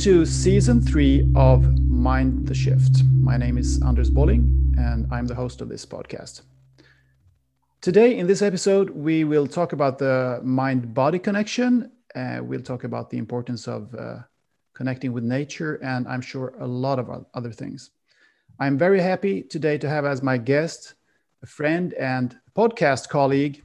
[0.00, 3.02] To season three of Mind the Shift.
[3.20, 6.40] My name is Anders Bolling, and I'm the host of this podcast.
[7.82, 11.92] Today, in this episode, we will talk about the mind body connection.
[12.14, 14.20] Uh, we'll talk about the importance of uh,
[14.72, 17.90] connecting with nature, and I'm sure a lot of other things.
[18.58, 20.94] I'm very happy today to have as my guest
[21.42, 23.62] a friend and podcast colleague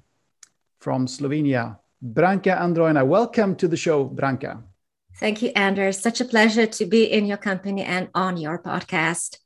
[0.80, 3.08] from Slovenia, Branka Androjna.
[3.08, 4.62] Welcome to the show, Branka.
[5.18, 6.00] Thank you, Anders.
[6.00, 9.38] Such a pleasure to be in your company and on your podcast.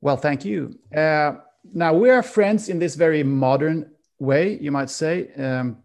[0.00, 0.78] Well, thank you.
[0.94, 1.36] Uh,
[1.72, 5.78] now, we are friends in this very modern way, you might say, um,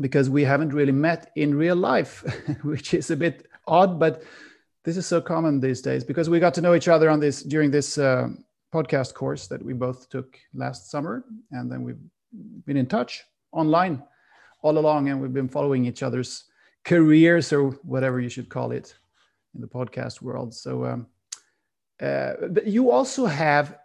[0.00, 2.24] because we haven't really met in real life,
[2.62, 4.22] which is a bit odd, but
[4.84, 7.42] this is so common these days because we got to know each other on this
[7.42, 8.28] during this uh,
[8.74, 11.24] podcast course that we both took last summer.
[11.50, 11.98] And then we've
[12.66, 14.02] been in touch online
[14.62, 16.44] all along, and we've been following each other's
[16.86, 18.94] careers or whatever you should call it
[19.54, 20.54] in the podcast world.
[20.54, 21.06] So, um,
[22.00, 23.76] uh, but you also have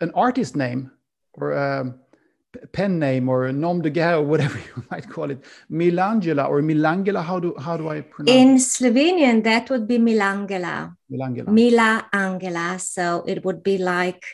[0.00, 0.92] an artist name
[1.34, 1.94] or a
[2.72, 6.62] pen name or a nom de guerre or whatever you might call it, Milangela or
[6.62, 7.24] Milangela.
[7.24, 8.36] How do how do I pronounce?
[8.36, 10.94] In Slovenian, that would be Milangela.
[11.10, 11.48] Milangela.
[11.48, 12.78] Mila Angela.
[12.78, 14.24] So it would be like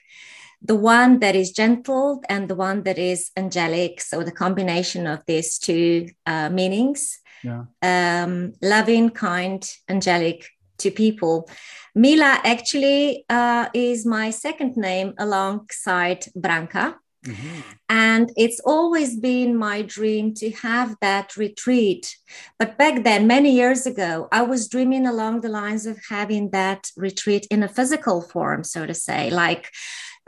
[0.60, 4.00] the one that is gentle and the one that is angelic.
[4.00, 7.64] So the combination of these two uh, meanings yeah.
[7.82, 11.48] um, loving, kind, angelic to people.
[11.94, 16.96] Mila actually uh, is my second name alongside Branka.
[17.26, 17.60] Mm-hmm.
[17.88, 22.16] And it's always been my dream to have that retreat.
[22.58, 26.90] But back then, many years ago, I was dreaming along the lines of having that
[26.96, 29.70] retreat in a physical form, so to say, like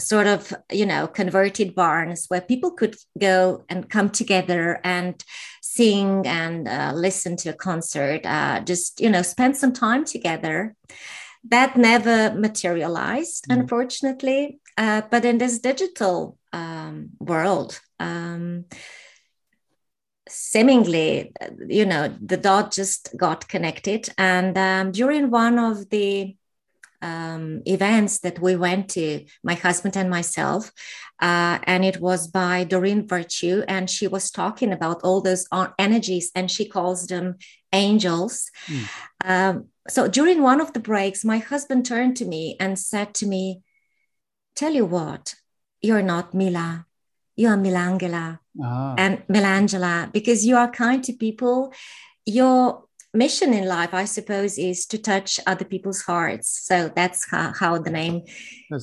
[0.01, 5.23] sort of, you know, converted barns where people could go and come together and
[5.63, 10.75] sing and uh, listen to a concert, uh, just, you know, spend some time together.
[11.49, 13.61] That never materialized, mm.
[13.61, 14.59] unfortunately.
[14.77, 18.65] Uh, but in this digital um, world, um,
[20.29, 21.33] seemingly,
[21.67, 24.09] you know, the dot just got connected.
[24.17, 26.37] And um, during one of the
[27.03, 30.71] um, events that we went to, my husband and myself,
[31.21, 35.47] uh, and it was by Doreen Virtue, and she was talking about all those
[35.79, 37.37] energies, and she calls them
[37.73, 38.51] angels.
[38.67, 38.89] Mm.
[39.25, 43.27] Um, so during one of the breaks, my husband turned to me and said to
[43.27, 43.63] me,
[44.55, 45.35] "Tell you what,
[45.81, 46.87] you're not Mila,
[47.41, 48.95] you are Milangela ah.
[48.99, 51.73] and Milangela because you are kind to people.
[52.27, 56.49] You're mission in life, I suppose, is to touch other people's hearts.
[56.65, 58.23] So that's how, how the name,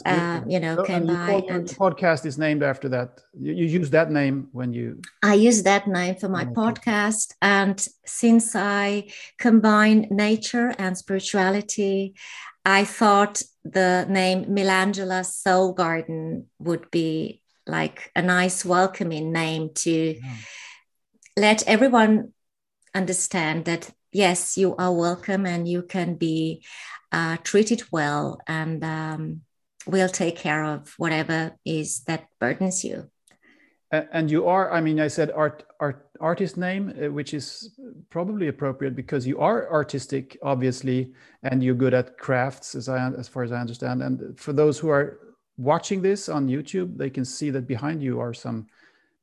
[0.05, 1.43] uh, you know, so, came and by.
[1.49, 3.21] And the podcast is named after that.
[3.39, 5.01] You, you, use that name when you.
[5.23, 12.15] I use that name for my podcast, and since I combine nature and spirituality,
[12.65, 19.91] I thought the name Milangela Soul Garden would be like a nice welcoming name to
[19.91, 20.35] yeah.
[21.37, 22.33] let everyone
[22.93, 26.63] understand that yes, you are welcome and you can be
[27.11, 29.41] uh, treated well, and um,
[29.85, 33.09] we'll take care of whatever is that burdens you.
[33.91, 37.79] And you are, I mean, I said art, art artist name, uh, which is
[38.09, 41.13] probably appropriate because you are artistic, obviously,
[41.43, 44.01] and you're good at crafts, as I, as far as I understand.
[44.01, 45.19] And for those who are
[45.57, 48.67] watching this on YouTube, they can see that behind you are some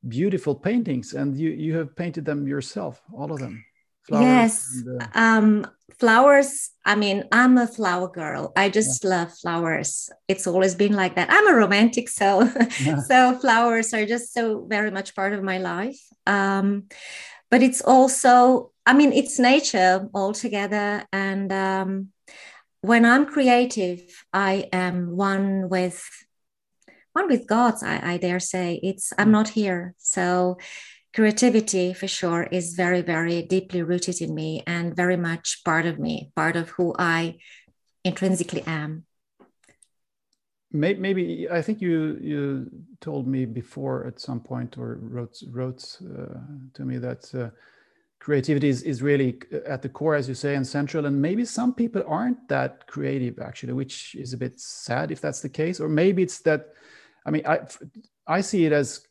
[0.07, 3.63] beautiful paintings, and you you have painted them yourself, all of them.
[4.07, 4.83] Flowers yes
[5.15, 5.65] um
[5.99, 8.51] flowers i mean i'm a flower girl.
[8.55, 9.09] I just yeah.
[9.09, 10.09] love flowers.
[10.27, 11.29] It's always been like that.
[11.31, 12.49] I'm a romantic so
[12.81, 12.99] yeah.
[13.09, 15.99] so flowers are just so very much part of my life.
[16.27, 16.83] Um
[17.49, 21.05] but it's also i mean it's nature altogether.
[21.11, 22.09] And um
[22.81, 24.01] when i'm creative
[24.33, 26.03] i am one with
[27.13, 28.79] one with gods i, I dare say.
[28.83, 29.95] It's i'm not here.
[29.97, 30.57] So
[31.15, 35.97] creativity for sure is very very deeply rooted in me and very much part of
[35.97, 37.37] me part of who i
[38.03, 39.05] intrinsically am.
[40.71, 42.69] Maybe i think you you
[42.99, 46.39] told me before at some point or wrote wrote uh,
[46.73, 47.49] to me that uh,
[48.19, 51.05] creativity is, is really at the core as you say and central.
[51.05, 55.41] And maybe some people aren't that creative actually which is a bit sad if that's
[55.41, 55.79] the case.
[55.79, 56.73] Or maybe it's that
[57.25, 57.59] i mean i
[58.27, 59.07] i see it as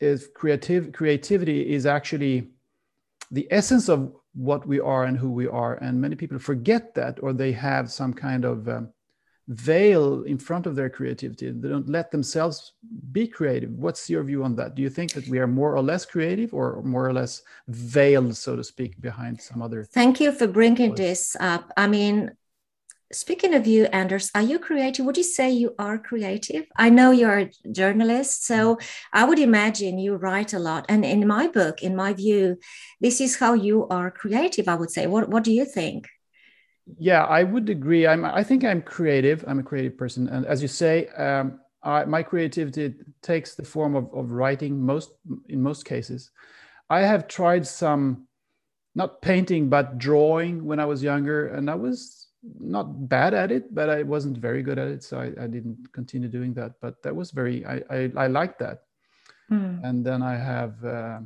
[0.00, 2.48] is creative creativity is actually
[3.30, 7.18] the essence of what we are and who we are and many people forget that
[7.22, 8.92] or they have some kind of um,
[9.50, 11.50] veil in front of their creativity.
[11.50, 12.74] They don't let themselves
[13.10, 13.70] be creative.
[13.70, 14.76] What's your view on that?
[14.76, 18.36] Do you think that we are more or less creative or more or less veiled,
[18.36, 19.82] so to speak, behind some other?
[19.84, 20.98] Thank you for bringing voice?
[20.98, 21.72] this up.
[21.76, 22.30] I mean,
[23.12, 25.04] speaking of you, Anders, are you creative?
[25.06, 26.66] Would you say you are creative?
[26.76, 28.82] I know you're a journalist, so mm.
[29.12, 30.86] I would imagine you write a lot.
[30.88, 32.58] And in my book, in my view,
[33.00, 35.06] this is how you are creative, I would say.
[35.06, 36.08] What, what do you think?
[36.98, 40.62] yeah i would agree i'm i think i'm creative i'm a creative person and as
[40.62, 45.10] you say um, I, my creativity takes the form of, of writing most
[45.48, 46.30] in most cases
[46.88, 48.26] i have tried some
[48.94, 52.19] not painting but drawing when i was younger and i was
[52.58, 55.92] not bad at it but i wasn't very good at it so i, I didn't
[55.92, 58.84] continue doing that but that was very i i, I like that
[59.50, 59.80] mm.
[59.84, 61.18] and then i have uh,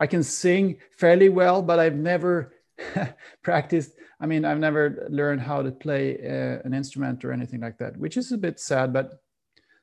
[0.00, 2.54] i can sing fairly well but i've never
[3.42, 7.78] practiced I mean, I've never learned how to play uh, an instrument or anything like
[7.78, 8.92] that, which is a bit sad.
[8.92, 9.20] But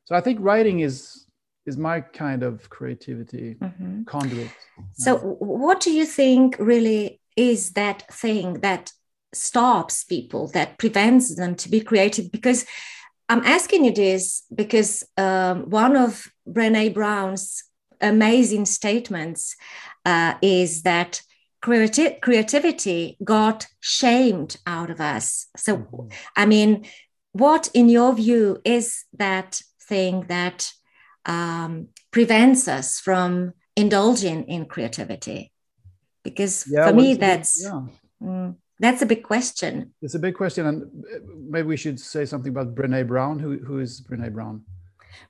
[0.03, 1.25] so I think writing is
[1.65, 4.03] is my kind of creativity mm-hmm.
[4.03, 4.51] conduit.
[4.93, 8.91] So, what do you think really is that thing that
[9.35, 12.31] stops people, that prevents them to be creative?
[12.31, 12.65] Because
[13.27, 17.63] I'm asking you this because um, one of Brene Brown's
[18.01, 19.55] amazing statements
[20.05, 21.21] uh, is that
[21.63, 25.47] creati- creativity got shamed out of us.
[25.57, 26.07] So, mm-hmm.
[26.35, 26.85] I mean,
[27.31, 30.71] what in your view is that thing that
[31.25, 35.51] um, prevents us from indulging in creativity?
[36.23, 37.81] Because yeah, for well, me, that's yeah.
[38.21, 39.93] mm, that's a big question.
[40.01, 41.05] It's a big question, and
[41.49, 43.39] maybe we should say something about Brene Brown.
[43.39, 44.63] Who who is Brene Brown?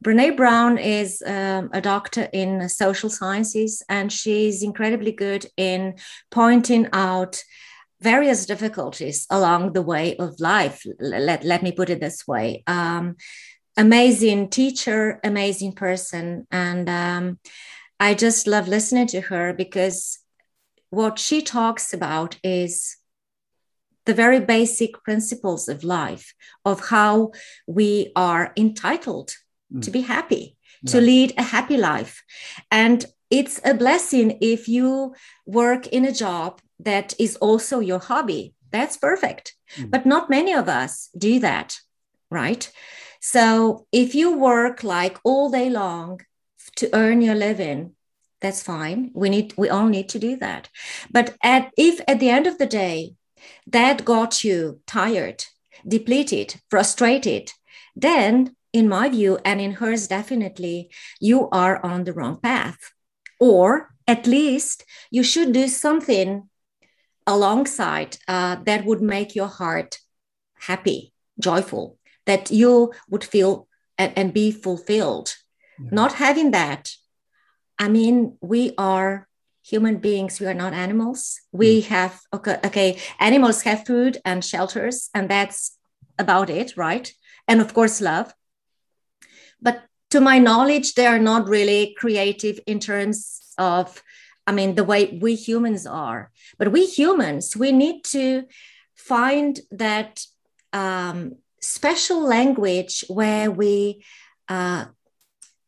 [0.04, 5.96] Brene Brown is um, a doctor in social sciences, and she's incredibly good in
[6.32, 7.44] pointing out
[8.02, 10.86] various difficulties along the way of life.
[11.00, 12.64] Let, let me put it this way.
[12.68, 13.16] Um,
[13.78, 16.48] amazing teacher, amazing person.
[16.52, 17.40] And um,
[18.00, 20.20] I just love listening to her because
[20.90, 22.98] what she talks about is
[24.06, 27.32] the very basic principles of life, of how
[27.68, 29.36] we are entitled
[29.74, 29.82] mm.
[29.82, 30.92] to be happy, yeah.
[30.92, 32.24] to lead a happy life.
[32.72, 35.16] And it's a blessing if you
[35.46, 38.54] work in a job that is also your hobby.
[38.72, 39.56] That's perfect.
[39.78, 39.92] Mm.
[39.92, 41.78] But not many of us do that,
[42.30, 42.72] right?
[43.22, 46.22] So if you work like all day long
[46.76, 47.96] to earn your living,
[48.42, 49.10] that's fine.
[49.16, 50.70] We need we all need to do that.
[51.10, 53.16] But at if at the end of the day
[53.68, 55.46] that got you tired,
[55.88, 57.52] depleted, frustrated,
[57.96, 62.92] then in my view, and in hers definitely, you are on the wrong path.
[63.40, 66.50] Or at least you should do something
[67.26, 70.00] alongside uh, that would make your heart
[70.60, 75.34] happy, joyful, that you would feel and, and be fulfilled.
[75.80, 75.90] Yeah.
[75.92, 76.92] Not having that,
[77.80, 79.28] I mean, we are
[79.66, 81.42] human beings, we are not animals.
[81.52, 81.86] We mm.
[81.88, 85.78] have, okay, okay, animals have food and shelters, and that's
[86.20, 87.12] about it, right?
[87.48, 88.34] And of course, love.
[89.62, 94.04] But to my knowledge, they are not really creative in terms of,
[94.46, 96.32] I mean, the way we humans are.
[96.60, 98.44] But we humans, we need to
[98.96, 100.24] find that
[100.74, 104.04] um, special language where we,
[104.48, 104.86] uh,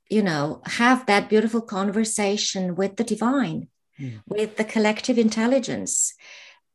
[0.09, 3.67] you know, have that beautiful conversation with the divine,
[3.99, 4.21] mm.
[4.27, 6.13] with the collective intelligence,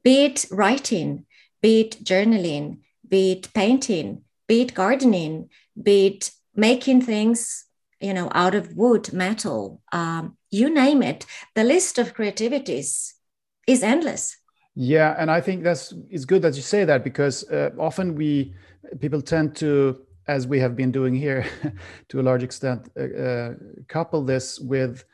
[0.03, 1.27] be it writing,
[1.61, 5.49] be it journaling, be it painting, be it gardening,
[5.81, 7.67] be it making things
[8.03, 11.25] you know out of wood metal um, you name it
[11.55, 13.15] the list of creativities
[13.67, 14.37] is endless
[14.75, 18.53] yeah and i think that's it's good that you say that because uh, often we
[19.01, 21.47] people tend to as we have been doing here
[22.09, 23.55] to a large extent uh, uh,
[23.89, 25.05] couple this with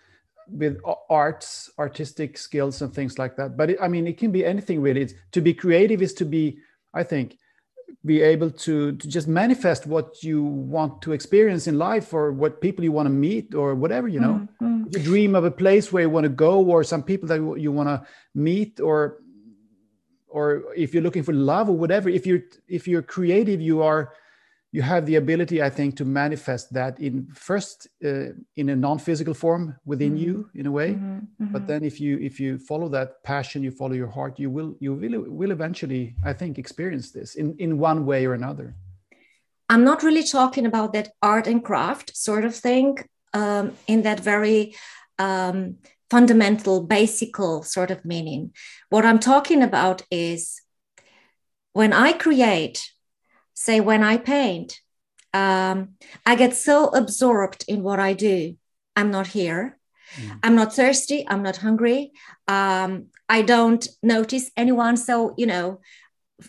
[0.50, 0.78] with
[1.10, 3.56] arts artistic skills and things like that.
[3.56, 5.02] But it, i mean it can be anything really.
[5.02, 6.58] It's, to be creative is to be
[6.94, 7.38] i think
[8.04, 12.60] be able to, to just manifest what you want to experience in life or what
[12.60, 14.46] people you want to meet or whatever you know?
[14.62, 14.84] Mm-hmm.
[14.90, 17.72] you dream of a place where you want to go or some people that you
[17.72, 19.18] want to meet or
[20.28, 24.12] or if you're looking for love or whatever if you're if you're creative you are
[24.70, 29.34] you have the ability i think to manifest that in first uh, in a non-physical
[29.34, 30.24] form within mm-hmm.
[30.24, 31.18] you in a way mm-hmm.
[31.18, 31.52] Mm-hmm.
[31.52, 34.76] but then if you if you follow that passion you follow your heart you will
[34.80, 38.74] you will will eventually i think experience this in in one way or another
[39.68, 42.98] i'm not really talking about that art and craft sort of thing
[43.34, 44.74] um, in that very
[45.18, 45.76] um,
[46.10, 48.52] fundamental basical sort of meaning
[48.90, 50.60] what i'm talking about is
[51.72, 52.90] when i create
[53.58, 54.80] say when I paint,
[55.34, 58.56] um, I get so absorbed in what I do.
[58.94, 59.78] I'm not here.
[60.16, 60.38] Mm.
[60.44, 61.26] I'm not thirsty.
[61.28, 62.12] I'm not hungry.
[62.46, 64.96] Um, I don't notice anyone.
[64.96, 65.80] So, you know,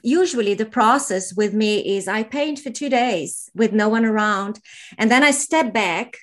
[0.03, 4.59] usually the process with me is I paint for two days with no one around.
[4.97, 6.17] And then I step back.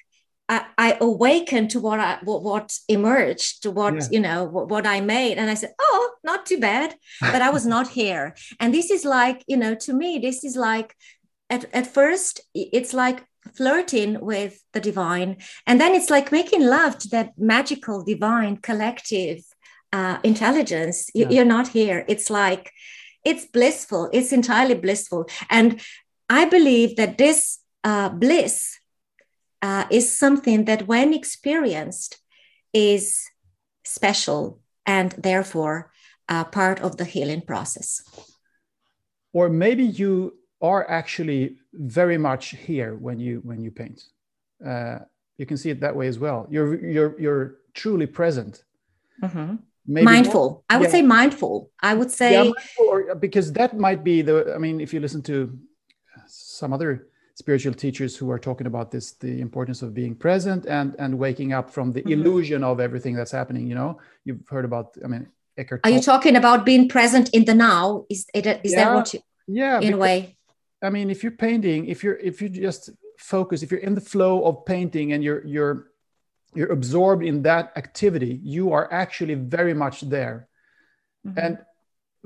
[0.48, 4.08] I, I awaken to what I what, what emerged, to what yeah.
[4.10, 7.50] you know what, what I made, and I said, "Oh, not too bad," but I
[7.50, 8.34] was not here.
[8.60, 10.94] And this is like you know, to me, this is like
[11.50, 13.24] at, at first it's like
[13.54, 15.36] flirting with the divine
[15.66, 19.42] and then it's like making love to that magical divine collective
[19.92, 21.28] uh, intelligence yeah.
[21.30, 22.72] you're not here it's like
[23.24, 25.80] it's blissful it's entirely blissful and
[26.28, 28.75] i believe that this uh, bliss
[29.66, 32.12] uh, is something that when experienced
[32.72, 33.04] is
[33.84, 34.40] special
[34.84, 35.76] and therefore
[36.28, 37.88] uh, part of the healing process
[39.36, 40.12] or maybe you
[40.62, 43.98] are actually very much here when you when you paint.
[44.64, 44.98] Uh,
[45.36, 46.46] you can see it that way as well.
[46.50, 48.64] You're you're you're truly present.
[49.22, 49.56] Mm-hmm.
[49.86, 50.46] mindful.
[50.50, 50.96] More, I would yeah.
[50.96, 51.70] say mindful.
[51.90, 54.54] I would say yeah, or, because that might be the.
[54.54, 55.36] I mean, if you listen to
[56.26, 60.96] some other spiritual teachers who are talking about this, the importance of being present and
[60.98, 62.12] and waking up from the mm-hmm.
[62.12, 63.66] illusion of everything that's happening.
[63.68, 64.96] You know, you've heard about.
[65.04, 65.82] I mean, Eckhart.
[65.84, 68.04] Are you talking about being present in the now?
[68.10, 68.46] Is it?
[68.64, 69.20] Is yeah, that what you?
[69.46, 69.76] Yeah.
[69.76, 70.36] In because, a way
[70.82, 74.00] I mean, if you're painting, if you're if you just focus, if you're in the
[74.00, 75.88] flow of painting and you're you're
[76.54, 80.48] you're absorbed in that activity, you are actually very much there.
[81.26, 81.38] Mm-hmm.
[81.38, 81.58] And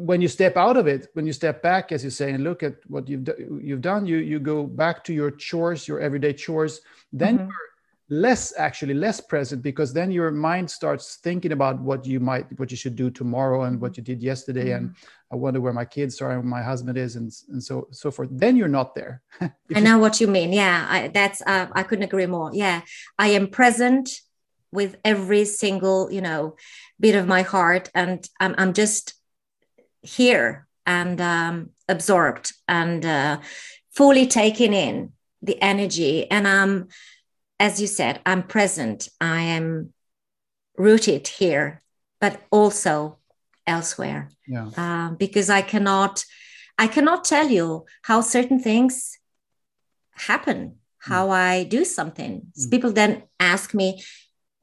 [0.00, 2.62] when you step out of it, when you step back, as you say, and look
[2.62, 3.28] at what you've
[3.62, 6.80] you've done, you you go back to your chores, your everyday chores.
[7.12, 7.49] Then mm-hmm.
[7.49, 7.71] you're
[8.11, 12.71] less actually less present because then your mind starts thinking about what you might what
[12.71, 14.87] you should do tomorrow and what you did yesterday mm-hmm.
[14.87, 14.95] and
[15.30, 18.28] i wonder where my kids are and my husband is and, and so so forth
[18.33, 19.23] then you're not there
[19.76, 22.80] i know what you mean yeah I, that's uh, i couldn't agree more yeah
[23.16, 24.11] i am present
[24.73, 26.57] with every single you know
[26.99, 29.19] bit of my heart and i'm, I'm just
[30.02, 33.40] here and um, absorbed and uh,
[33.92, 36.88] fully taking in the energy and i'm
[37.61, 39.92] as you said, I'm present, I am
[40.78, 41.83] rooted here,
[42.19, 43.19] but also
[43.66, 44.30] elsewhere.
[44.49, 44.71] Yeah.
[44.76, 46.25] Uh, because I cannot,
[46.78, 49.19] I cannot tell you how certain things
[50.12, 51.33] happen, how mm.
[51.33, 52.47] I do something.
[52.59, 52.71] Mm.
[52.71, 54.02] People then ask me,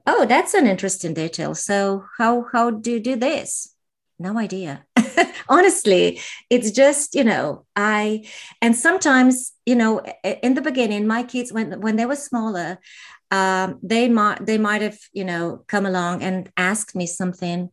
[0.08, 1.54] "Oh, that's an interesting detail.
[1.54, 3.76] So how how do you do this?"
[4.18, 4.87] No idea.
[5.50, 6.20] honestly
[6.50, 8.24] it's just you know i
[8.62, 10.02] and sometimes you know
[10.44, 12.80] in the beginning my kids when when they were smaller
[13.30, 17.70] um, they might they might have you know come along and asked me something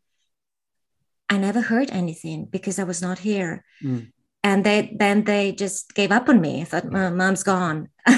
[1.29, 4.11] i never heard anything because i was not here mm.
[4.45, 6.61] And they then they just gave up on me.
[6.61, 7.89] I thought mom's gone.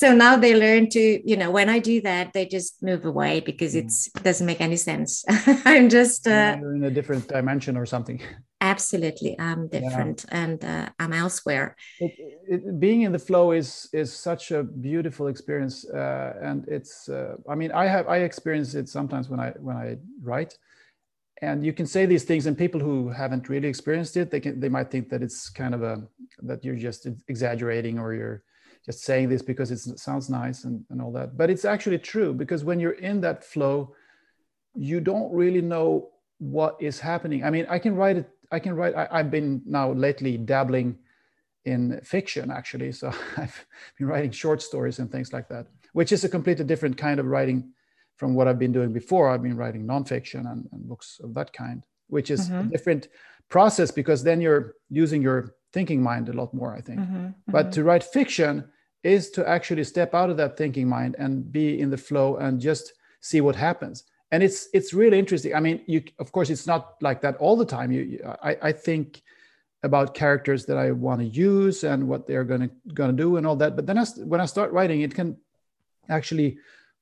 [0.00, 3.40] So now they learn to you know when i do that they just move away
[3.40, 3.82] because mm.
[3.82, 5.24] it's it doesn't make any sense.
[5.66, 8.18] I'm just uh, you're in a different dimension or something.
[8.62, 10.42] Absolutely i'm different yeah.
[10.42, 11.76] and uh, i'm elsewhere.
[11.98, 12.12] It,
[12.48, 17.36] it, being in the flow is is such a beautiful experience uh, and it's uh,
[17.46, 20.56] i mean i have i experience it sometimes when i when i write
[21.42, 24.60] and you can say these things and people who haven't really experienced it they can
[24.60, 26.06] they might think that it's kind of a
[26.42, 28.42] that you're just exaggerating or you're
[28.84, 31.36] just saying this because it sounds nice and, and all that.
[31.36, 33.94] But it's actually true because when you're in that flow,
[34.74, 37.44] you don't really know what is happening.
[37.44, 40.98] I mean, I can write it, I can write, I, have been now lately dabbling
[41.66, 42.92] in fiction actually.
[42.92, 43.66] So I've
[43.98, 47.26] been writing short stories and things like that, which is a completely different kind of
[47.26, 47.72] writing
[48.20, 49.30] from what I've been doing before.
[49.30, 52.60] I've been writing nonfiction and, and books of that kind, which is mm-hmm.
[52.60, 53.08] a different
[53.48, 57.00] process because then you're using your thinking mind a lot more, I think.
[57.00, 57.50] Mm-hmm, mm-hmm.
[57.50, 58.68] But to write fiction
[59.02, 62.60] is to actually step out of that thinking mind and be in the flow and
[62.60, 64.04] just see what happens.
[64.32, 65.54] And it's it's really interesting.
[65.54, 67.90] I mean, you of course it's not like that all the time.
[67.90, 68.02] You,
[68.42, 69.22] I, I think
[69.82, 73.38] about characters that I want to use and what they're going to going to do
[73.38, 73.76] and all that.
[73.76, 75.38] But then I, when I start writing, it can
[76.08, 76.58] actually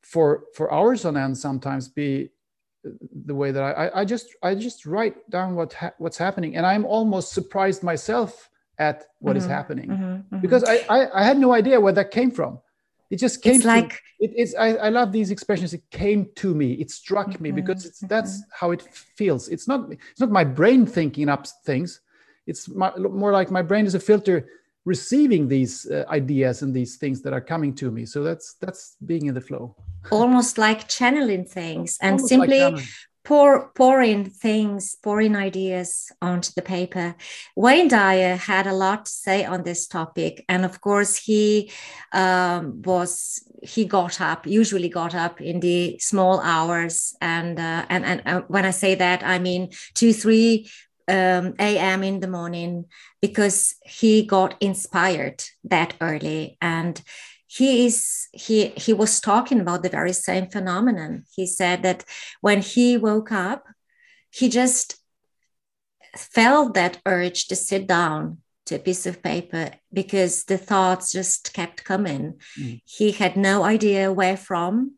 [0.09, 2.31] for for hours on end sometimes be
[3.27, 6.65] the way that I, I just I just write down what ha- what's happening, and
[6.65, 8.49] I'm almost surprised myself
[8.79, 10.38] at what mm-hmm, is happening mm-hmm, mm-hmm.
[10.38, 12.61] because I, I, I had no idea where that came from.
[13.11, 15.75] It just came it's to, like it, it's I, I love these expressions.
[15.75, 16.73] It came to me.
[16.75, 18.50] It struck me mm-hmm, because it's that's mm-hmm.
[18.59, 19.49] how it feels.
[19.49, 22.00] It's not it's not my brain thinking up things.
[22.47, 24.49] It's my, more like my brain is a filter
[24.88, 28.07] receiving these uh, ideas and these things that are coming to me.
[28.07, 29.76] So that's that's being in the flow.
[30.11, 32.85] Almost like channeling things and almost simply like
[33.28, 37.14] pour pouring things, pouring ideas onto the paper.
[37.54, 41.71] Wayne Dyer had a lot to say on this topic, and of course he
[42.12, 43.12] um, was
[43.62, 48.40] he got up, usually got up in the small hours, and uh, and and uh,
[48.49, 50.71] when I say that, I mean two three
[51.09, 52.03] um, a.m.
[52.03, 52.85] in the morning
[53.21, 57.03] because he got inspired that early and
[57.47, 62.05] he is he he was talking about the very same phenomenon he said that
[62.43, 63.65] when he woke up
[64.31, 64.97] he just
[66.15, 71.55] felt that urge to sit down to a piece of paper because the thoughts just
[71.55, 72.81] kept coming mm.
[72.85, 74.95] he had no idea where from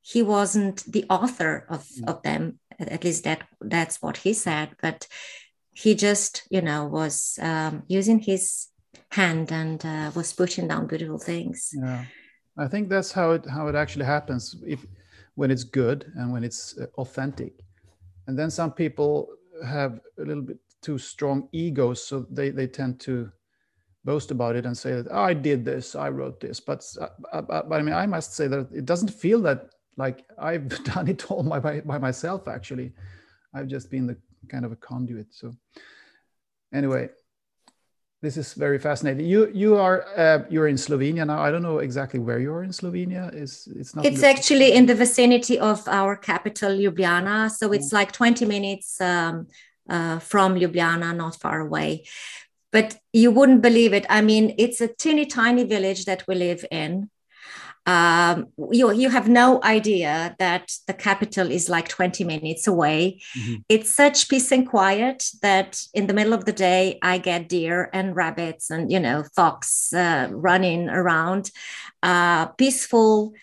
[0.00, 2.08] he wasn't the author of, mm.
[2.08, 5.06] of them at least that that's what he said but
[5.72, 8.68] he just you know was um, using his
[9.10, 11.70] hand and uh, was pushing down beautiful things.
[11.74, 12.04] Yeah,
[12.58, 14.56] I think that's how it how it actually happens.
[14.66, 14.86] If
[15.34, 17.52] when it's good and when it's uh, authentic,
[18.26, 19.28] and then some people
[19.64, 23.30] have a little bit too strong egos, so they they tend to
[24.04, 26.60] boast about it and say that oh, I did this, I wrote this.
[26.60, 30.68] But uh, but I mean, I must say that it doesn't feel that like I've
[30.94, 32.48] done it all by by, by myself.
[32.48, 32.92] Actually,
[33.54, 34.16] I've just been the
[34.48, 35.26] kind of a conduit.
[35.30, 35.54] So
[36.72, 37.08] anyway,
[38.22, 39.26] this is very fascinating.
[39.26, 41.40] You you are uh, you're in Slovenia now.
[41.40, 43.34] I don't know exactly where you are in Slovenia.
[43.34, 44.04] Is it's not?
[44.04, 47.50] It's actually in the vicinity of our capital, Ljubljana.
[47.50, 49.46] So it's like 20 minutes um,
[49.88, 52.06] uh, from Ljubljana, not far away.
[52.72, 54.04] But you wouldn't believe it.
[54.10, 57.10] I mean, it's a teeny tiny village that we live in
[57.86, 63.20] um, you you have no idea that the capital is like 20 minutes away.
[63.38, 63.54] Mm-hmm.
[63.68, 67.88] It's such peace and quiet that in the middle of the day I get deer
[67.92, 71.50] and rabbits and you know fox uh, running around.
[72.02, 73.34] Uh, peaceful.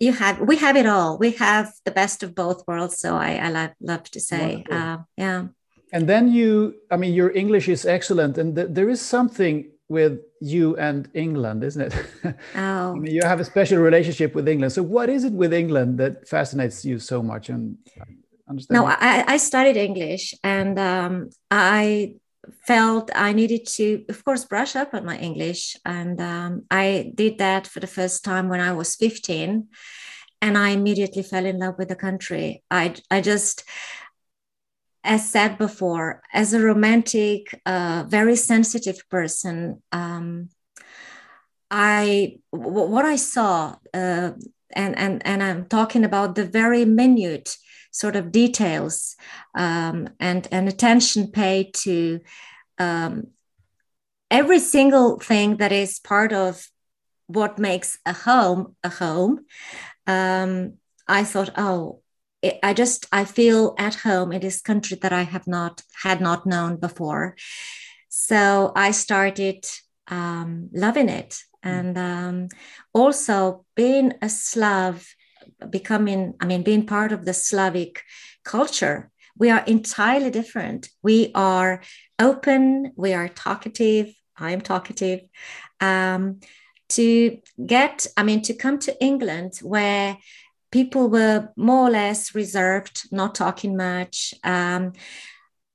[0.00, 1.18] You have we have it all.
[1.18, 2.98] We have the best of both worlds.
[2.98, 5.48] So I, I love, love to say, uh, yeah.
[5.92, 10.20] And then you, I mean, your English is excellent, and th- there is something with
[10.40, 11.94] you and England, isn't it?
[12.56, 12.92] Oh.
[12.92, 14.72] I mean, you have a special relationship with England.
[14.72, 17.48] So, what is it with England that fascinates you so much?
[17.48, 17.76] And
[18.48, 18.74] understand?
[18.74, 22.14] No, I, I, studied English, and um, I
[22.66, 27.38] felt I needed to, of course, brush up on my English, and um, I did
[27.38, 29.68] that for the first time when I was fifteen,
[30.40, 32.62] and I immediately fell in love with the country.
[32.70, 33.64] I, I just
[35.04, 40.48] as said before, as a romantic, uh, very sensitive person, um,
[41.70, 44.32] I w- what I saw, uh,
[44.74, 47.56] and and and I'm talking about the very minute
[47.90, 49.16] sort of details
[49.54, 52.20] um, and and attention paid to
[52.78, 53.28] um,
[54.30, 56.66] every single thing that is part of
[57.26, 59.46] what makes a home a home.
[60.06, 60.74] Um,
[61.08, 62.01] I thought, oh,
[62.62, 66.46] I just I feel at home in this country that I have not had not
[66.46, 67.36] known before.
[68.08, 69.64] So I started
[70.08, 71.30] um, loving it,
[71.64, 71.70] mm.
[71.70, 72.48] and um,
[72.92, 75.06] also being a Slav,
[75.70, 78.02] becoming I mean being part of the Slavic
[78.44, 79.10] culture.
[79.38, 80.90] We are entirely different.
[81.02, 81.82] We are
[82.18, 82.92] open.
[82.96, 84.12] We are talkative.
[84.36, 85.20] I'm talkative.
[85.80, 86.40] Um,
[86.90, 90.18] to get, I mean, to come to England where
[90.72, 94.34] people were more or less reserved, not talking much.
[94.42, 94.92] Um,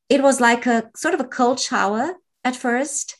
[0.09, 3.17] it was like a sort of a cold shower at first,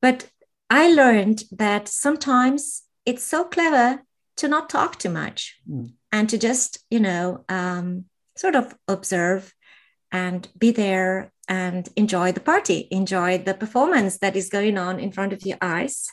[0.00, 0.28] but
[0.68, 4.02] I learned that sometimes it's so clever
[4.38, 5.92] to not talk too much mm.
[6.10, 9.54] and to just, you know, um, sort of observe
[10.10, 15.12] and be there and enjoy the party, enjoy the performance that is going on in
[15.12, 16.08] front of your eyes.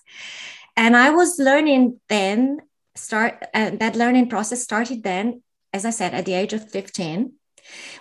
[0.76, 2.60] And I was learning then
[3.00, 5.42] start uh, that learning process started then
[5.74, 7.34] as i said at the age of 15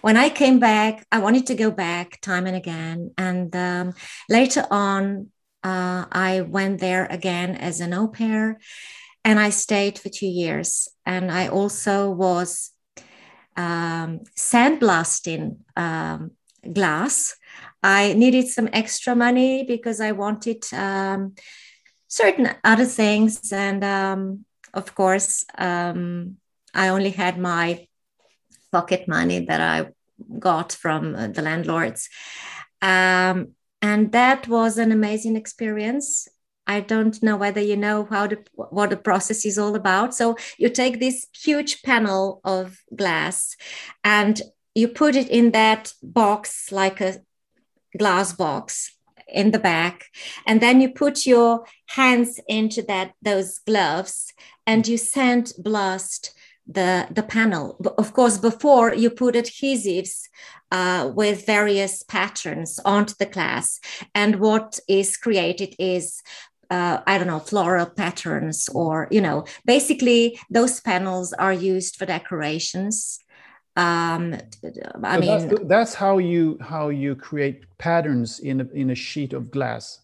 [0.00, 3.12] when i came back i wanted to go back time and again.
[3.16, 3.94] And um,
[4.28, 5.30] later on
[5.62, 8.58] uh, i went there again as an au pair
[9.24, 10.88] and i stayed for two years.
[11.04, 12.70] And i also was
[13.56, 16.30] um, sandblasting um,
[16.72, 17.34] glass.
[17.82, 21.34] I needed some extra money because i wanted um,
[22.08, 23.52] certain other things.
[23.52, 24.44] And um,
[24.78, 26.36] of course, um,
[26.72, 27.86] I only had my
[28.72, 29.88] pocket money that I
[30.38, 32.08] got from uh, the landlords.
[32.80, 36.28] Um, and that was an amazing experience.
[36.66, 40.14] I don't know whether you know how the, what the process is all about.
[40.14, 43.56] So you take this huge panel of glass
[44.04, 44.40] and
[44.74, 47.20] you put it in that box like a
[47.96, 48.97] glass box
[49.28, 50.06] in the back
[50.46, 54.32] and then you put your hands into that those gloves
[54.66, 56.32] and you sand blast
[56.66, 57.76] the the panel.
[57.96, 60.28] Of course, before you put adhesives
[60.70, 63.80] uh, with various patterns onto the glass,
[64.14, 66.22] and what is created is
[66.70, 72.04] uh, I don't know, floral patterns, or, you know, basically those panels are used for
[72.04, 73.18] decorations.
[73.78, 74.34] Um,
[75.04, 78.94] I so mean, that's, that's, how you how you create patterns in a, in a
[78.94, 80.00] sheet of glass.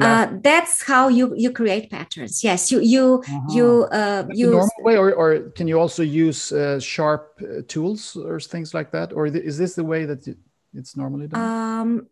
[0.00, 2.44] Uh, that's how you you create patterns.
[2.44, 3.56] Yes, you you uh-huh.
[3.56, 8.16] you uh, use normal way, or or can you also use uh, sharp uh, tools
[8.16, 10.26] or things like that, or is this the way that
[10.74, 11.40] it's normally done?
[11.40, 12.06] Um,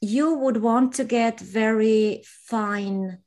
[0.00, 3.21] you would want to get very fine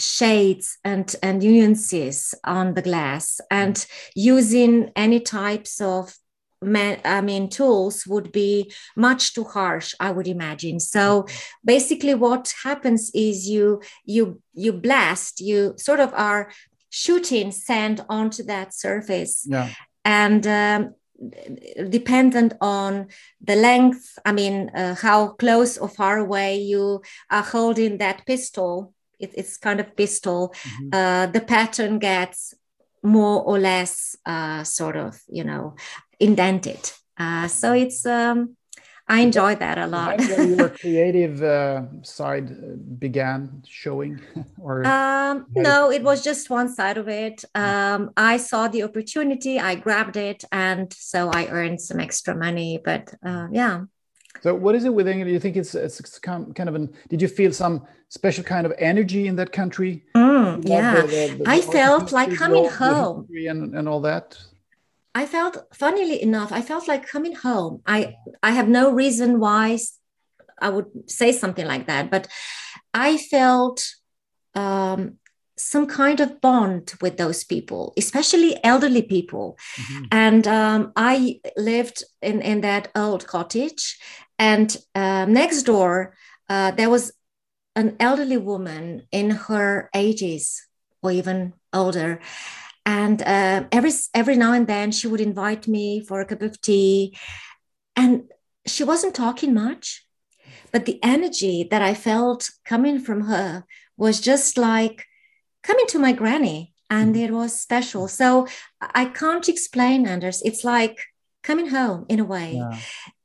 [0.00, 6.16] shades and and nuances on the glass, and using any types of
[6.62, 10.80] man, I mean, tools would be much too harsh, I would imagine.
[10.80, 11.26] So
[11.64, 16.50] basically, what happens is you you you blast, you sort of are
[16.90, 19.70] shooting sand onto that surface, yeah.
[20.04, 20.94] and um,
[21.88, 23.08] dependent on
[23.40, 24.18] the length.
[24.24, 28.94] I mean, uh, how close or far away you are holding that pistol.
[29.20, 30.54] It, it's kind of pistol.
[30.54, 30.88] Mm-hmm.
[30.92, 32.54] Uh, the pattern gets
[33.02, 35.74] more or less uh, sort of you know
[36.18, 36.92] indented.
[37.16, 38.56] Uh, so it's um,
[39.10, 40.20] I enjoy that a lot.
[40.20, 44.20] your creative uh, side uh, began showing,
[44.60, 47.44] or um, no, it was just one side of it.
[47.54, 52.80] Um, I saw the opportunity, I grabbed it, and so I earned some extra money.
[52.82, 53.82] But uh, yeah.
[54.42, 55.28] So, what is it with England?
[55.28, 56.92] Do you think it's it's kind of an?
[57.08, 60.04] Did you feel some special kind of energy in that country?
[60.16, 64.38] Mm, yeah, the, the, the, I felt like coming home and, and all that.
[65.14, 67.82] I felt, funnily enough, I felt like coming home.
[67.86, 69.78] I I have no reason why
[70.60, 72.28] I would say something like that, but
[72.94, 73.86] I felt
[74.54, 75.18] um,
[75.56, 79.58] some kind of bond with those people, especially elderly people.
[79.76, 80.04] Mm-hmm.
[80.12, 83.98] And um, I lived in in that old cottage,
[84.40, 86.16] and uh, next door
[86.48, 87.12] uh, there was
[87.76, 90.56] an elderly woman in her 80s
[91.02, 92.20] or even older.
[92.84, 96.60] And uh, every every now and then she would invite me for a cup of
[96.60, 97.16] tea.
[97.94, 98.24] And
[98.66, 100.04] she wasn't talking much
[100.72, 103.64] but the energy that i felt coming from her
[103.96, 105.06] was just like
[105.62, 107.24] coming to my granny and mm-hmm.
[107.24, 108.08] it was special.
[108.08, 108.48] So
[108.80, 110.42] i can't explain anders.
[110.44, 110.98] It's like
[111.42, 112.54] coming home in a way.
[112.54, 112.78] Yeah.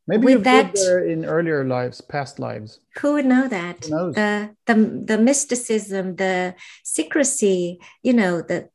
[0.08, 2.80] Maybe with that lived there in earlier lives, past lives.
[3.00, 3.82] Who would know that?
[3.82, 8.70] The the the mysticism, the secrecy, you know, the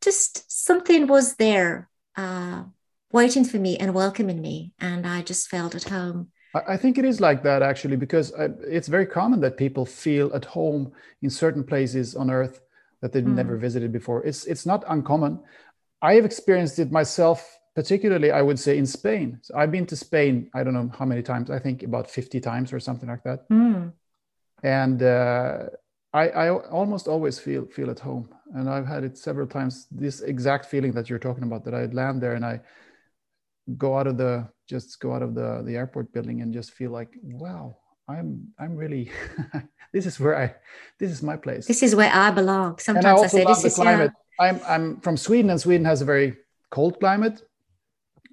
[0.00, 2.64] just something was there uh,
[3.12, 4.72] waiting for me and welcoming me.
[4.78, 6.28] And I just felt at home.
[6.54, 10.34] I think it is like that actually, because uh, it's very common that people feel
[10.34, 12.60] at home in certain places on earth
[13.02, 13.34] that they've mm.
[13.34, 14.24] never visited before.
[14.24, 15.40] It's, it's not uncommon.
[16.02, 19.38] I have experienced it myself, particularly, I would say, in Spain.
[19.40, 22.38] So I've been to Spain, I don't know how many times, I think about 50
[22.38, 23.48] times or something like that.
[23.48, 23.92] Mm.
[24.62, 25.60] And uh,
[26.12, 29.86] I, I almost always feel feel at home, and I've had it several times.
[29.90, 32.60] This exact feeling that you're talking about, that I'd land there and I
[33.84, 36.90] go out of the just go out of the the airport building and just feel
[36.90, 39.10] like, wow, I'm I'm really
[39.94, 40.54] this is where I
[40.98, 41.64] this is my place.
[41.66, 42.78] This is where I belong.
[42.78, 44.12] Sometimes I, I, say this is climate.
[44.12, 44.46] Yeah.
[44.46, 46.36] I'm I'm from Sweden, and Sweden has a very
[46.68, 47.40] cold climate.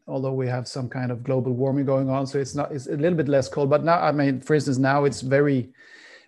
[0.08, 2.96] Although we have some kind of global warming going on, so it's not it's a
[2.96, 3.70] little bit less cold.
[3.70, 5.70] But now, I mean, for instance, now it's very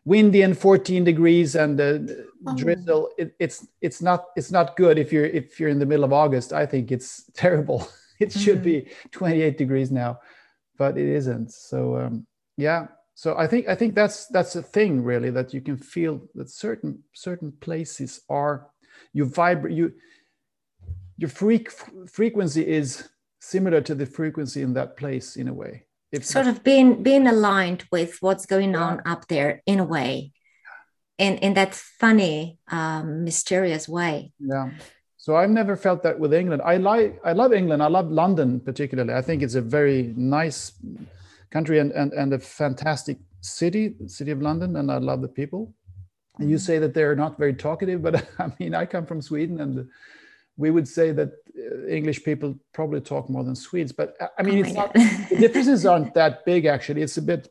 [0.05, 2.55] windy and 14 degrees and the oh.
[2.55, 6.05] drizzle it, it's it's not it's not good if you're if you're in the middle
[6.05, 7.87] of august i think it's terrible
[8.19, 8.85] it should mm-hmm.
[8.85, 10.19] be 28 degrees now
[10.77, 12.25] but it isn't so um,
[12.57, 16.21] yeah so i think i think that's that's a thing really that you can feel
[16.33, 18.67] that certain certain places are
[19.13, 19.93] you vibrate you
[21.17, 21.69] your freak
[22.07, 26.63] frequency is similar to the frequency in that place in a way if sort of
[26.63, 28.83] being being aligned with what's going yeah.
[28.83, 30.31] on up there in a way.
[31.17, 34.31] In in that funny um, mysterious way.
[34.39, 34.71] Yeah.
[35.17, 36.61] So i've never felt that with england.
[36.63, 37.83] I like i love england.
[37.83, 39.13] I love london particularly.
[39.13, 40.71] I think it's a very nice
[41.51, 45.73] country and and, and a fantastic city city of london and i love the people.
[46.39, 46.65] And you mm-hmm.
[46.65, 49.89] say that they're not very talkative but i mean i come from sweden and
[50.59, 53.93] we would say that uh, English people probably talk more than Swedes.
[53.93, 57.01] But uh, I mean, oh it's not, the differences aren't that big actually.
[57.01, 57.47] It's a bit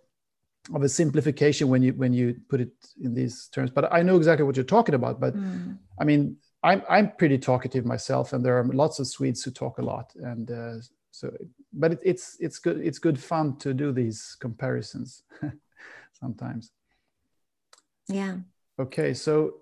[0.75, 3.71] of a simplification when you when you put it in these terms.
[3.71, 5.19] But I know exactly what you're talking about.
[5.21, 5.79] But mm.
[5.99, 9.79] I mean, I'm I'm pretty talkative myself, and there are lots of Swedes who talk
[9.79, 10.13] a lot.
[10.17, 10.75] And uh,
[11.11, 11.33] so,
[11.73, 15.23] but it, it's it's good it's good fun to do these comparisons
[16.21, 16.73] sometimes.
[18.07, 18.37] Yeah.
[18.79, 19.55] Okay, so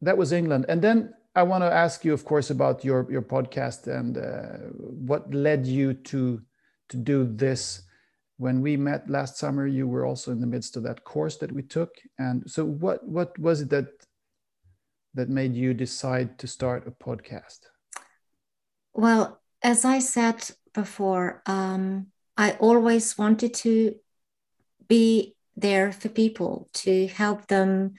[0.00, 3.22] that was England, and then I want to ask you, of course, about your your
[3.22, 4.68] podcast and uh,
[5.08, 6.40] what led you to
[6.88, 7.82] to do this.
[8.38, 11.52] When we met last summer, you were also in the midst of that course that
[11.52, 11.90] we took.
[12.18, 13.88] And so, what what was it that
[15.14, 17.60] that made you decide to start a podcast?
[18.94, 23.94] Well, as I said before, um, I always wanted to
[24.88, 27.94] be there for people to help them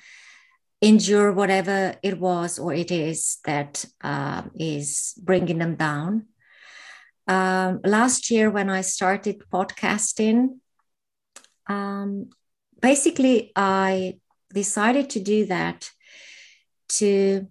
[0.84, 6.28] endure whatever it was or it is that uh, is bringing them down.
[7.26, 10.60] Um, last year, when I started podcasting,
[11.68, 12.30] um,
[12.82, 14.20] basically, I
[14.54, 15.90] decided to do that
[17.00, 17.48] to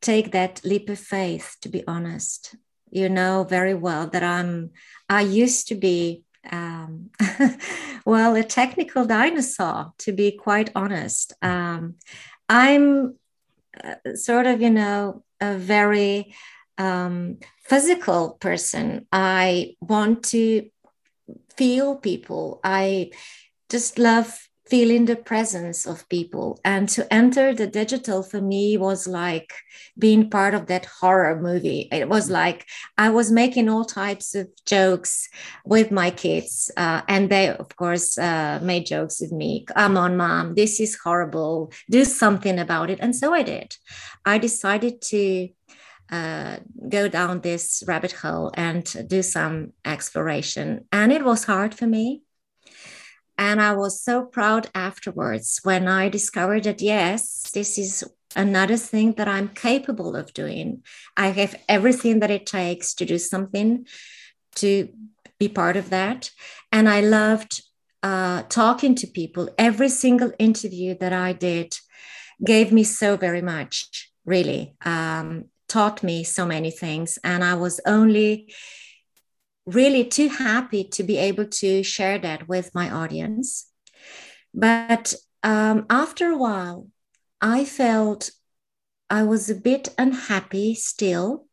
[0.00, 2.54] take that leap of faith, to be honest.
[2.92, 4.70] You know very well that I'm,
[5.08, 7.10] I used to be, um,
[8.06, 11.32] well, a technical dinosaur, to be quite honest.
[11.42, 11.96] Um,
[12.50, 13.14] I'm
[13.82, 16.34] uh, sort of, you know, a very
[16.78, 19.06] um, physical person.
[19.12, 20.68] I want to
[21.56, 22.60] feel people.
[22.64, 23.12] I
[23.70, 26.60] just love feeling the presence of people.
[26.64, 29.52] And to enter the digital for me was like
[29.98, 31.88] being part of that horror movie.
[31.90, 35.28] It was like I was making all types of jokes
[35.64, 36.70] with my kids.
[36.76, 39.64] Uh, and they, of course, uh, made jokes with me.
[39.66, 41.72] Come on, mom, this is horrible.
[41.90, 43.00] Do something about it.
[43.00, 43.76] And so I did.
[44.24, 45.48] I decided to.
[46.12, 50.84] Uh, go down this rabbit hole and do some exploration.
[50.90, 52.24] And it was hard for me
[53.40, 58.04] and I was so proud afterwards when I discovered that, yes, this is
[58.36, 60.82] another thing that I'm capable of doing.
[61.16, 63.86] I have everything that it takes to do something,
[64.56, 64.90] to
[65.38, 66.30] be part of that.
[66.70, 67.62] And I loved
[68.02, 69.48] uh, talking to people.
[69.56, 71.78] Every single interview that I did
[72.44, 77.18] gave me so very much, really, um, taught me so many things.
[77.24, 78.52] And I was only
[79.66, 83.66] really too happy to be able to share that with my audience.
[84.54, 86.88] But um, after a while,
[87.40, 88.30] I felt
[89.08, 91.46] I was a bit unhappy still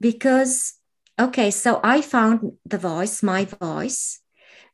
[0.00, 0.74] because,
[1.18, 4.20] okay, so I found the voice, my voice,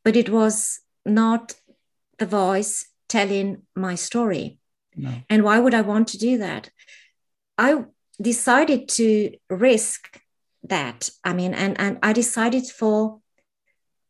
[0.05, 1.55] but it was not
[2.19, 4.59] the voice telling my story.
[4.97, 5.13] No.
[5.31, 6.71] And why would I want to do that?
[7.57, 7.85] I
[8.21, 10.21] decided to risk
[10.63, 13.21] that i mean and and i decided for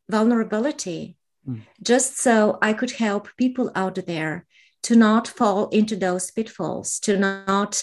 [0.09, 1.61] vulnerability mm.
[1.83, 4.47] just so i could help people out there
[4.83, 7.83] to not fall into those pitfalls to not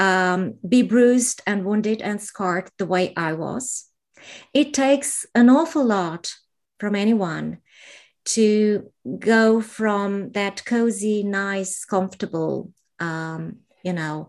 [0.00, 3.88] um, be bruised and wounded and scarred the way i was
[4.54, 6.34] it takes an awful lot
[6.78, 7.58] from anyone
[8.24, 14.28] to go from that cozy nice comfortable um, you know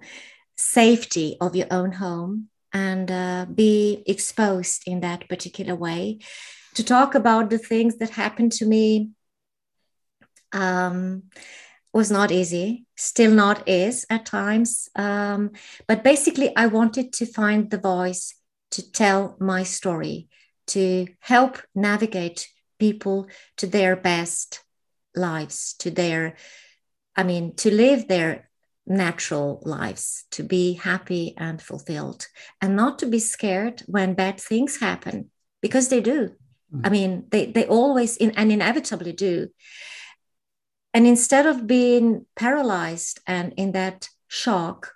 [0.58, 6.20] safety of your own home and uh, be exposed in that particular way.
[6.76, 9.12] To talk about the things that happened to me
[10.52, 11.24] um,
[11.94, 15.52] was not easy still not is at times um,
[15.88, 18.36] but basically i wanted to find the voice
[18.72, 20.28] to tell my story
[20.68, 22.48] to help navigate
[22.80, 23.28] people
[23.58, 24.64] to their best
[25.16, 26.36] lives to their
[27.16, 28.49] i mean to live their
[28.90, 32.28] natural lives, to be happy and fulfilled,
[32.62, 35.30] and not to be scared when bad things happen,
[35.62, 36.32] because they do.
[36.74, 36.82] Mm.
[36.84, 39.50] I mean, they, they always in, and inevitably do.
[40.94, 44.94] And instead of being paralyzed and in that shock,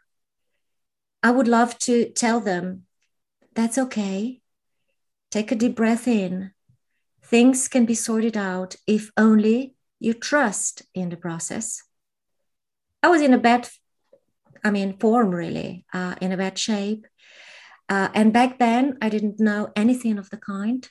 [1.21, 2.83] I would love to tell them
[3.53, 4.41] that's okay.
[5.29, 6.51] Take a deep breath in.
[7.23, 11.83] Things can be sorted out if only you trust in the process.
[13.01, 13.69] I was in a bad
[14.63, 17.05] I mean, form really, uh, in a bad shape.
[17.89, 20.89] Uh, and back then, I didn't know anything of the kind.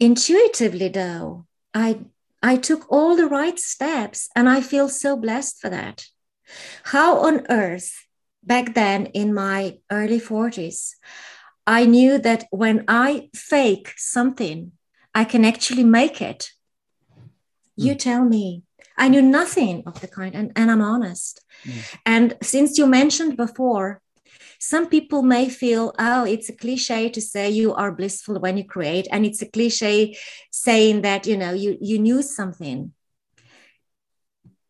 [0.00, 2.00] Intuitively, though, I
[2.42, 6.06] I took all the right steps, and I feel so blessed for that.
[6.84, 8.06] How on earth,
[8.42, 10.94] back then in my early 40s,
[11.66, 14.72] I knew that when I fake something,
[15.14, 16.50] I can actually make it.
[17.76, 17.98] You hmm.
[17.98, 18.64] tell me.
[18.96, 21.44] I knew nothing of the kind, and, and I'm honest.
[21.64, 21.96] Mm.
[22.06, 24.00] And since you mentioned before,
[24.58, 28.64] some people may feel, oh, it's a cliche to say you are blissful when you
[28.64, 30.16] create, and it's a cliche
[30.52, 32.92] saying that you know you you knew something.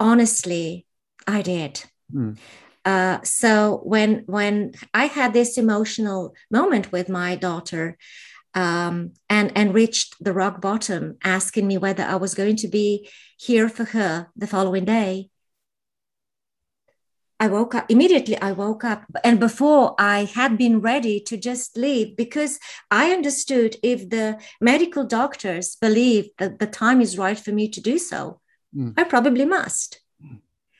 [0.01, 0.87] Honestly,
[1.27, 1.85] I did.
[2.13, 2.39] Mm.
[2.85, 7.97] Uh, so when when I had this emotional moment with my daughter,
[8.55, 13.09] um, and and reached the rock bottom, asking me whether I was going to be
[13.39, 15.31] here for her the following day,
[17.43, 18.41] I woke up immediately.
[18.41, 23.75] I woke up, and before I had been ready to just leave because I understood
[23.83, 28.41] if the medical doctors believe that the time is right for me to do so,
[28.73, 28.95] mm.
[28.97, 30.01] I probably must.
[30.25, 30.39] Mm.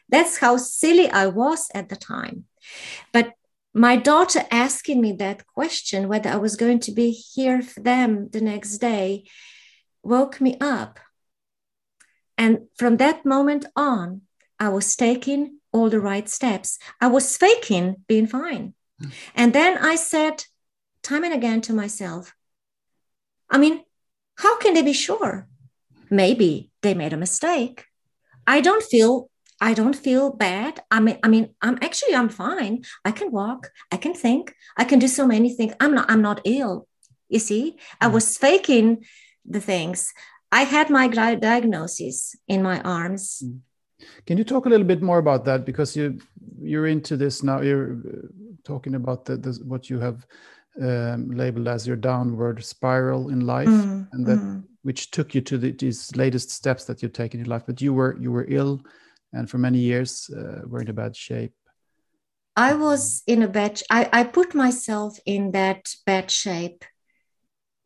[0.09, 2.45] That's how silly I was at the time.
[3.13, 3.33] But
[3.75, 8.29] my daughter asking me that question, whether I was going to be here for them
[8.31, 9.25] the next day,
[10.03, 11.01] woke me up.
[12.37, 14.23] And from that moment on,
[14.59, 16.79] I was taking all the right steps.
[17.01, 18.75] I was faking being fine.
[19.01, 19.09] Hmm.
[19.35, 20.45] And then I said
[21.03, 22.35] time and again to myself,
[23.51, 23.83] I mean,
[24.37, 25.49] how can they be sure?
[26.11, 27.87] Maybe they made a mistake.
[28.47, 29.31] I don't feel
[29.63, 30.81] I don't feel bad.
[30.91, 32.83] I mean, I mean, I'm actually I'm fine.
[33.05, 35.73] I can walk, I can think, I can do so many things.
[35.79, 36.89] I'm not I'm not ill.
[37.29, 38.13] You see, I mm.
[38.13, 39.05] was faking
[39.49, 40.13] the things.
[40.51, 43.43] I had my diagnosis in my arms.
[43.45, 43.61] Mm.
[44.27, 46.19] Can you talk a little bit more about that because you
[46.61, 47.61] you're into this now?
[47.61, 48.27] You're uh,
[48.65, 50.27] talking about the, the what you have
[50.81, 54.65] um, labeled as your downward spiral in life, mm, and that mm.
[54.83, 57.63] which took you to the, these latest steps that you've taken in life.
[57.65, 58.81] But you were you were ill,
[59.33, 61.53] and for many years uh, were in a bad shape.
[62.55, 63.83] I was in a bad.
[63.91, 66.85] I I put myself in that bad shape.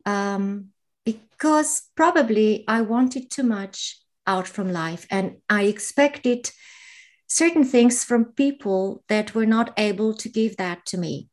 [0.05, 0.69] Um,
[1.07, 5.07] because probably I wanted too much out from life.
[5.09, 6.51] And I expected
[7.27, 11.29] certain things from people that were not able to give that to me.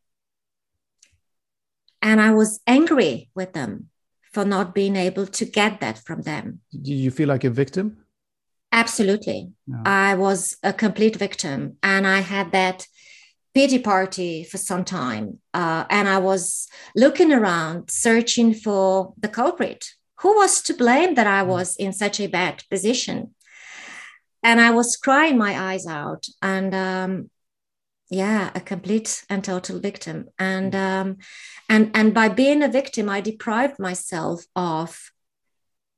[2.00, 3.88] And I was angry with them
[4.32, 6.60] for not being able to get that from them.
[6.70, 8.03] Do you feel like a victim?
[8.74, 9.52] Absolutely.
[9.66, 9.80] No.
[9.86, 11.78] I was a complete victim.
[11.82, 12.86] And I had that
[13.54, 15.38] pity party for some time.
[15.54, 19.86] Uh, and I was looking around, searching for the culprit
[20.24, 21.48] who was to blame that I mm.
[21.48, 23.34] was in such a bad position?
[24.42, 27.30] And I was crying my eyes out, and um,
[28.10, 30.28] yeah, a complete and total victim.
[30.38, 30.78] And mm.
[30.78, 31.16] um,
[31.68, 35.10] and and by being a victim, I deprived myself of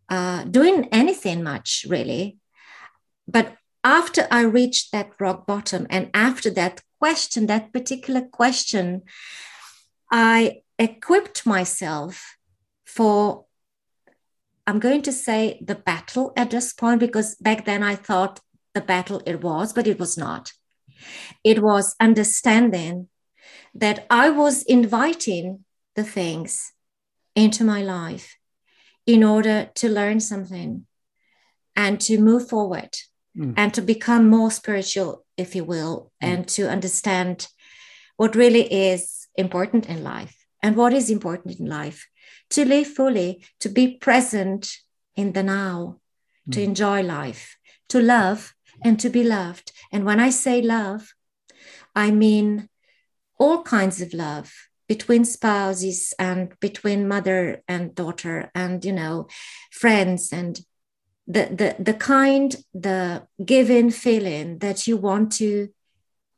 [0.08, 2.38] uh, doing anything much really.
[3.26, 9.02] But after I reached that rock bottom, and after that question, that particular question,
[10.10, 12.36] I equipped myself
[12.84, 13.46] for
[14.66, 18.40] I'm going to say the battle at this point because back then I thought
[18.74, 20.52] the battle it was, but it was not.
[21.44, 23.08] It was understanding
[23.74, 26.72] that I was inviting the things
[27.36, 28.36] into my life
[29.06, 30.86] in order to learn something
[31.76, 32.96] and to move forward
[33.36, 33.54] mm.
[33.56, 36.28] and to become more spiritual, if you will, mm.
[36.28, 37.48] and to understand
[38.16, 42.06] what really is important in life and what is important in life
[42.50, 44.76] to live fully, to be present
[45.14, 45.98] in the now,
[46.48, 46.52] mm.
[46.52, 47.56] to enjoy life,
[47.88, 49.72] to love and to be loved.
[49.92, 51.14] And when I say love,
[51.94, 52.68] I mean
[53.38, 54.52] all kinds of love
[54.88, 59.26] between spouses and between mother and daughter and you know
[59.72, 60.60] friends and
[61.26, 65.68] the the the kind the given feeling that you want to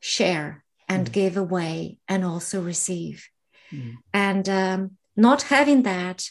[0.00, 1.12] share and mm.
[1.12, 3.28] give away and also receive
[3.72, 3.96] mm.
[4.12, 6.30] and um, not having that,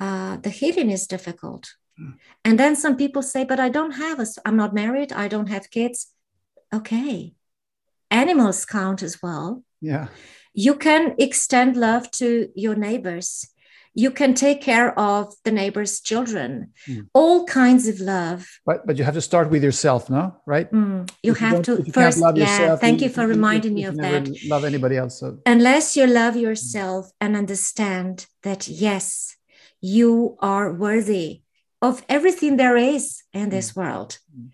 [0.00, 1.74] uh, the healing is difficult.
[1.98, 2.14] Mm.
[2.44, 5.48] And then some people say, but I don't have a, I'm not married, I don't
[5.48, 6.08] have kids.
[6.74, 7.34] Okay.
[8.10, 9.62] Animals count as well.
[9.80, 10.08] Yeah.
[10.52, 13.48] You can extend love to your neighbors
[13.94, 16.72] you can take care of the neighbor's children.
[16.88, 17.08] Mm.
[17.14, 18.46] all kinds of love.
[18.66, 20.36] But but you have to start with yourself no?
[20.46, 20.70] Right?
[20.70, 21.10] Mm.
[21.22, 23.96] you if have you to first yeah yourself, thank you, you for reminding me of
[23.96, 24.28] that.
[24.46, 25.38] love anybody else so.
[25.46, 29.36] Unless you love yourself and understand that yes
[29.80, 31.42] you are worthy
[31.80, 33.76] of everything there is in this mm.
[33.76, 34.18] world.
[34.34, 34.46] Hmm.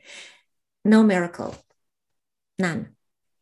[0.84, 1.54] no miracle.
[2.58, 2.94] None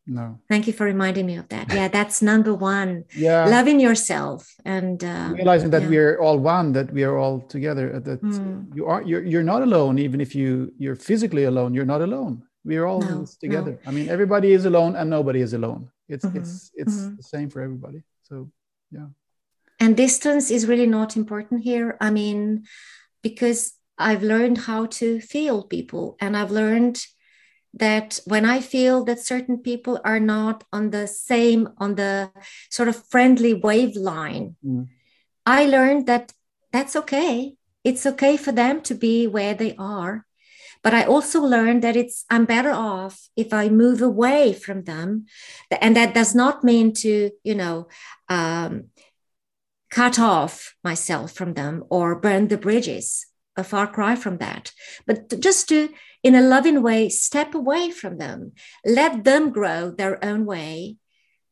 [0.08, 4.54] no thank you for reminding me of that yeah that's number one yeah loving yourself
[4.64, 5.88] and uh, realizing that yeah.
[5.88, 8.74] we're all one that we are all together uh, that mm.
[8.74, 12.42] you are you're, you're not alone even if you you're physically alone you're not alone
[12.64, 13.88] we're all no, together no.
[13.88, 16.38] i mean everybody is alone and nobody is alone it's mm-hmm.
[16.38, 17.16] it's it's mm-hmm.
[17.16, 18.50] the same for everybody so
[18.90, 19.06] yeah
[19.78, 22.64] and distance is really not important here i mean
[23.22, 26.98] because i've learned how to feel people and i've learned
[27.78, 32.30] that when I feel that certain people are not on the same, on the
[32.70, 34.88] sort of friendly wave line, mm.
[35.46, 36.32] I learned that
[36.72, 37.56] that's okay.
[37.84, 40.26] It's okay for them to be where they are.
[40.82, 45.26] But I also learned that it's I'm better off if I move away from them,
[45.70, 47.88] and that does not mean to you know
[48.28, 48.90] um,
[49.90, 53.26] cut off myself from them or burn the bridges
[53.58, 54.72] a far cry from that.
[55.06, 55.88] But just to,
[56.22, 58.52] in a loving way, step away from them,
[58.84, 60.96] let them grow their own way.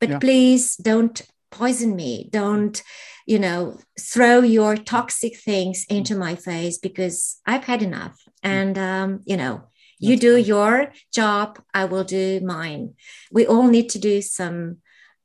[0.00, 0.18] But yeah.
[0.18, 2.28] please don't poison me.
[2.30, 2.82] Don't,
[3.26, 8.16] you know, throw your toxic things into my face because I've had enough.
[8.44, 8.50] Mm.
[8.50, 9.62] And, um, you know,
[9.98, 10.44] you That's do fine.
[10.44, 12.94] your job, I will do mine.
[13.32, 14.78] We all need to do some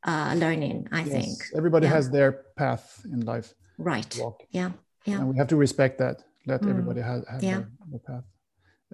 [0.03, 1.09] uh, learning, I yes.
[1.09, 1.37] think.
[1.55, 1.93] Everybody yeah.
[1.93, 3.53] has their path in life.
[3.77, 4.19] Right.
[4.51, 4.71] Yeah.
[5.05, 5.19] Yeah.
[5.19, 6.23] And we have to respect that.
[6.45, 6.69] Let mm.
[6.69, 7.51] everybody have, have yeah.
[7.51, 8.23] their, their, path.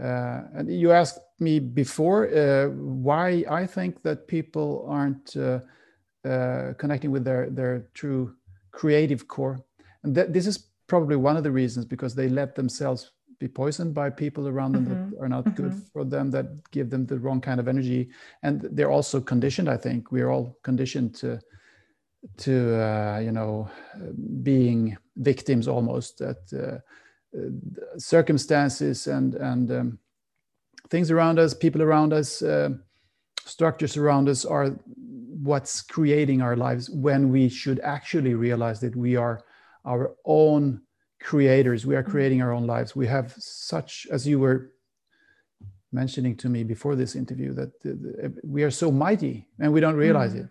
[0.01, 5.59] Uh, and you asked me before uh, why I think that people aren't uh,
[6.25, 8.35] uh connecting with their their true
[8.71, 9.59] creative core,
[10.03, 13.93] and that this is probably one of the reasons because they let themselves be poisoned
[13.93, 15.09] by people around them mm-hmm.
[15.11, 15.63] that are not mm-hmm.
[15.63, 18.09] good for them that give them the wrong kind of energy
[18.41, 21.39] and they're also conditioned i think we're all conditioned to
[22.37, 23.69] to uh, you know
[24.41, 26.79] being victims almost that uh, uh,
[27.97, 29.99] circumstances and and um,
[30.89, 32.69] things around us people around us uh,
[33.45, 34.69] structures around us are
[35.43, 39.43] what's creating our lives when we should actually realize that we are
[39.85, 40.81] our own
[41.21, 42.11] creators we are mm-hmm.
[42.11, 44.71] creating our own lives we have such as you were
[45.91, 49.79] mentioning to me before this interview that the, the, we are so mighty and we
[49.79, 50.41] don't realize mm-hmm.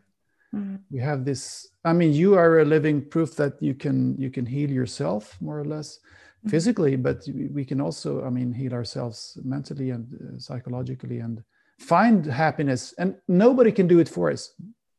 [0.54, 0.76] it mm-hmm.
[0.90, 4.46] we have this i mean you are a living proof that you can you can
[4.46, 6.00] heal yourself more or less.
[6.50, 11.42] physically but we can also i mean heal ourselves mentally and uh, psychologically and
[11.78, 12.94] find happiness.
[12.98, 14.52] And nobody can do it for us.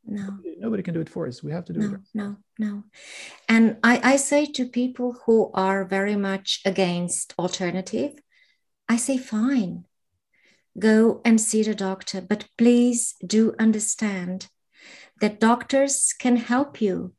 [0.05, 0.37] No.
[0.57, 1.43] Nobody can do it for us.
[1.43, 2.83] We have to do no, it no no.
[3.49, 8.13] And I, I say to people who are very much against alternative
[8.89, 9.83] i say fine.
[10.79, 12.21] Go and see the doctor.
[12.21, 14.47] But please do understand
[15.19, 17.13] that doctors can help you.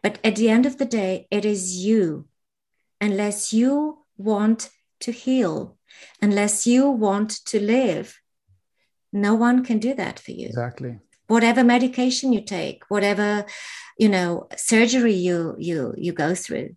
[0.00, 2.28] But at the end of the day it is you
[3.00, 4.70] unless you want
[5.00, 5.78] to heal
[6.20, 8.18] unless you want to live.
[9.12, 10.46] No one can do that for you.
[10.46, 10.98] Exactly.
[11.26, 13.44] Whatever medication you take whatever
[13.98, 16.70] you know surgery you you you go through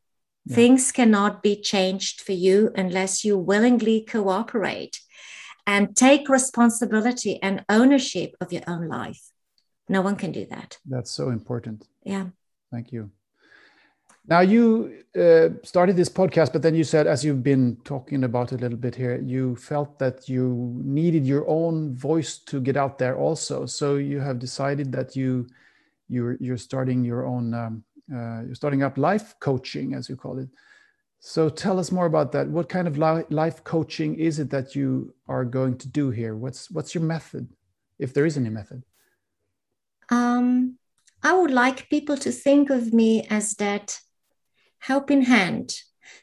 [0.45, 0.55] yeah.
[0.55, 4.99] things cannot be changed for you unless you willingly cooperate
[5.65, 9.31] and take responsibility and ownership of your own life.
[9.87, 10.79] No one can do that.
[10.85, 11.87] That's so important.
[12.03, 12.27] Yeah.
[12.71, 13.11] Thank you
[14.27, 18.51] now you uh, started this podcast, but then you said, as you've been talking about
[18.51, 22.97] a little bit here, you felt that you needed your own voice to get out
[22.97, 23.65] there also.
[23.65, 25.47] So you have decided that you
[26.07, 30.39] you're you're starting your own um, uh, you're starting up life coaching, as you call
[30.39, 30.49] it.
[31.19, 32.47] So tell us more about that.
[32.47, 36.35] What kind of li life coaching is it that you are going to do here?
[36.35, 37.47] What's what's your method,
[37.99, 38.83] if there is any method?
[40.09, 40.77] Um,
[41.23, 43.99] I would like people to think of me as that
[44.81, 45.73] helping hand,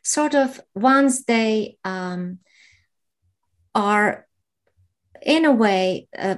[0.03, 2.39] sort of once they um,
[3.75, 4.27] are
[5.23, 6.37] in a way uh,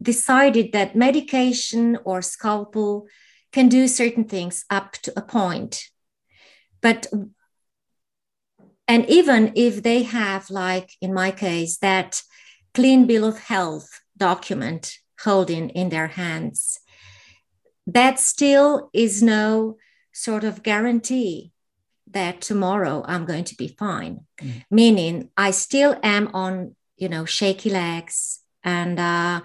[0.00, 3.06] decided that medication or scalpel
[3.52, 5.84] can do certain things up to a point.
[6.80, 7.06] But
[8.86, 12.22] and even if they have like in my case that
[12.74, 16.78] clean bill of health document holding in their hands
[17.86, 19.76] that still is no
[20.12, 21.53] sort of guarantee
[22.10, 24.20] that tomorrow I'm going to be fine.
[24.40, 24.64] Mm.
[24.70, 29.40] Meaning I still am on, you know, shaky legs and uh,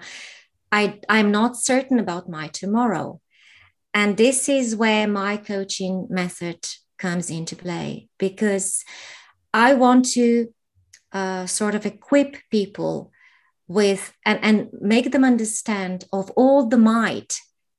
[0.72, 3.20] I, I'm not certain about my tomorrow.
[3.92, 6.64] And this is where my coaching method
[6.98, 8.84] comes into play because
[9.52, 10.54] I want to
[11.12, 13.10] uh, sort of equip people
[13.66, 17.38] with and, and make them understand of all the might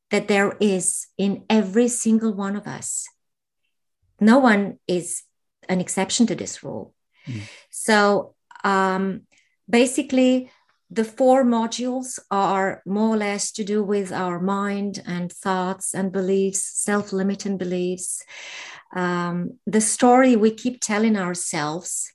[0.10, 3.08] that there is in every single one of us
[4.22, 5.24] no one is
[5.68, 6.94] an exception to this rule.
[7.28, 7.42] Mm.
[7.70, 9.22] So um,
[9.70, 10.52] basically,
[10.90, 16.12] the four modules are more or less to do with our mind and thoughts and
[16.12, 18.24] beliefs, self limiting beliefs,
[18.94, 22.12] um, the story we keep telling ourselves,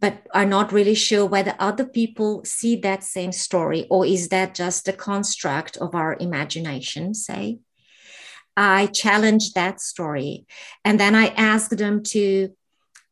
[0.00, 4.54] but are not really sure whether other people see that same story or is that
[4.54, 7.58] just a construct of our imagination, say.
[8.56, 10.46] I challenged that story.
[10.84, 12.50] And then I asked them to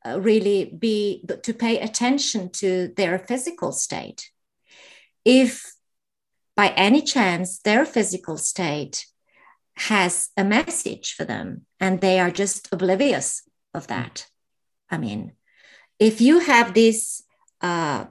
[0.06, 4.30] uh, really be, to pay attention to their physical state.
[5.24, 5.72] If
[6.56, 9.06] by any chance their physical state
[9.76, 14.26] has a message for them and they are just oblivious of that.
[14.90, 15.32] I mean,
[15.98, 17.22] if you have this
[17.60, 18.06] uh,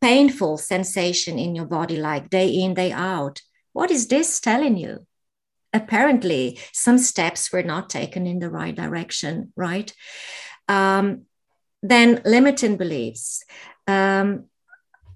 [0.00, 3.42] painful sensation in your body, like day in, day out,
[3.72, 5.06] what is this telling you?
[5.76, 9.92] Apparently some steps were not taken in the right direction, right?
[10.68, 11.26] Um,
[11.82, 13.44] then limiting beliefs.
[13.86, 14.46] Um,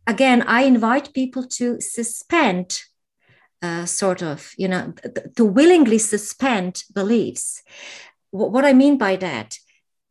[0.07, 2.81] again, I invite people to suspend,
[3.63, 4.95] uh, sort of, you know,
[5.37, 7.63] to willingly suspend beliefs.
[8.31, 9.59] What I mean by that,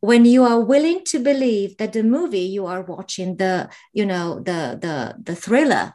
[0.00, 4.40] when you are willing to believe that the movie you are watching, the, you know,
[4.40, 5.94] the the the thriller,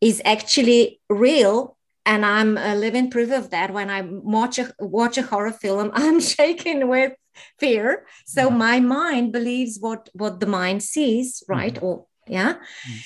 [0.00, 5.18] is actually real and i'm a living proof of that when i watch a watch
[5.18, 7.12] a horror film i'm shaking with
[7.58, 8.56] fear so yeah.
[8.56, 11.84] my mind believes what what the mind sees right mm-hmm.
[11.84, 12.98] or yeah mm-hmm.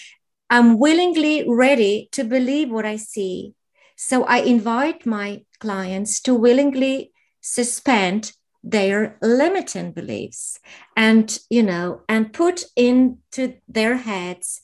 [0.50, 3.54] i'm willingly ready to believe what i see
[3.96, 8.32] so i invite my clients to willingly suspend
[8.64, 10.58] their limiting beliefs
[10.96, 14.60] and you know and put into their heads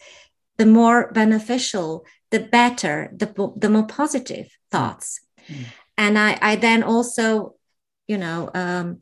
[0.58, 5.64] the more beneficial the better the, the more positive thoughts mm.
[5.96, 7.54] and I, I then also
[8.08, 9.00] you know um,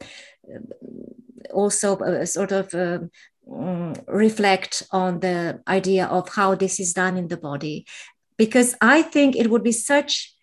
[1.52, 2.98] also uh, sort of uh,
[4.06, 7.86] reflect on the idea of how this is done in the body
[8.36, 10.34] because i think it would be such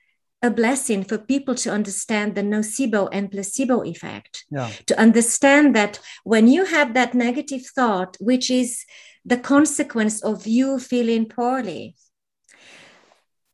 [0.42, 4.70] a blessing for people to understand the nocebo and placebo effect yeah.
[4.86, 8.86] to understand that when you have that negative thought which is
[9.26, 11.96] the consequence of you feeling poorly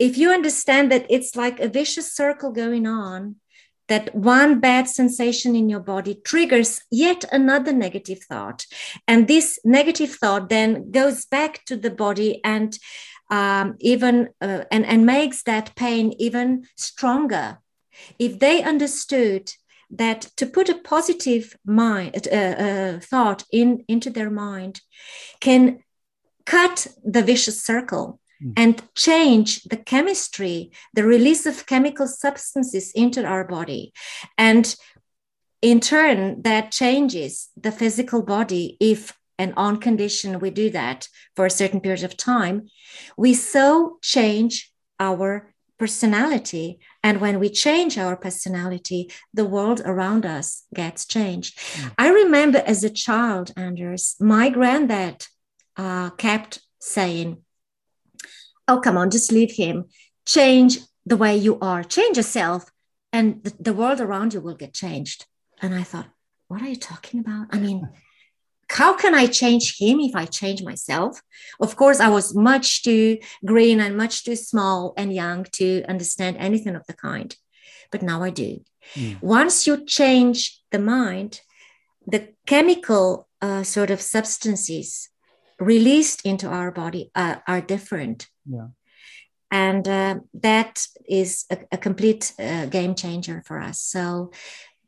[0.04, 3.36] if you understand that it's like a vicious circle going on
[3.88, 8.66] that one bad sensation in your body triggers yet another negative thought.
[9.08, 12.78] And this negative thought then goes back to the body and
[13.30, 17.60] um, even uh, and, and makes that pain even stronger.
[18.18, 19.54] If they understood
[19.90, 24.82] that to put a positive mind uh, uh, thought in into their mind
[25.40, 25.84] can
[26.46, 28.20] cut the vicious circle.
[28.58, 33.94] And change the chemistry, the release of chemical substances into our body.
[34.38, 34.76] And
[35.62, 41.46] in turn, that changes the physical body if and on condition we do that for
[41.46, 42.68] a certain period of time,
[43.18, 46.80] we so change our personality.
[47.04, 51.58] And when we change our personality, the world around us gets changed.
[51.58, 51.92] Mm.
[51.98, 55.26] I remember as a child, Anders, my granddad
[55.76, 57.44] uh, kept saying,
[58.68, 59.86] oh, come on, just leave him.
[60.26, 62.72] Change the way you are, change yourself,
[63.12, 65.26] and the, the world around you will get changed.
[65.62, 66.08] And I thought,
[66.48, 67.48] what are you talking about?
[67.52, 67.90] I mean,
[68.70, 71.22] how can I change him if I change myself?
[71.60, 76.38] Of course, I was much too green and much too small and young to understand
[76.38, 77.36] anything of the kind.
[77.92, 78.62] But now I do.
[78.96, 79.22] Mm.
[79.22, 81.42] Once you change the mind,
[82.08, 85.10] the chemical uh, sort of substances
[85.64, 88.28] released into our body uh, are different.
[88.46, 88.68] Yeah.
[89.52, 93.80] And uh, that is a, a complete uh, game changer for us.
[93.80, 94.32] So,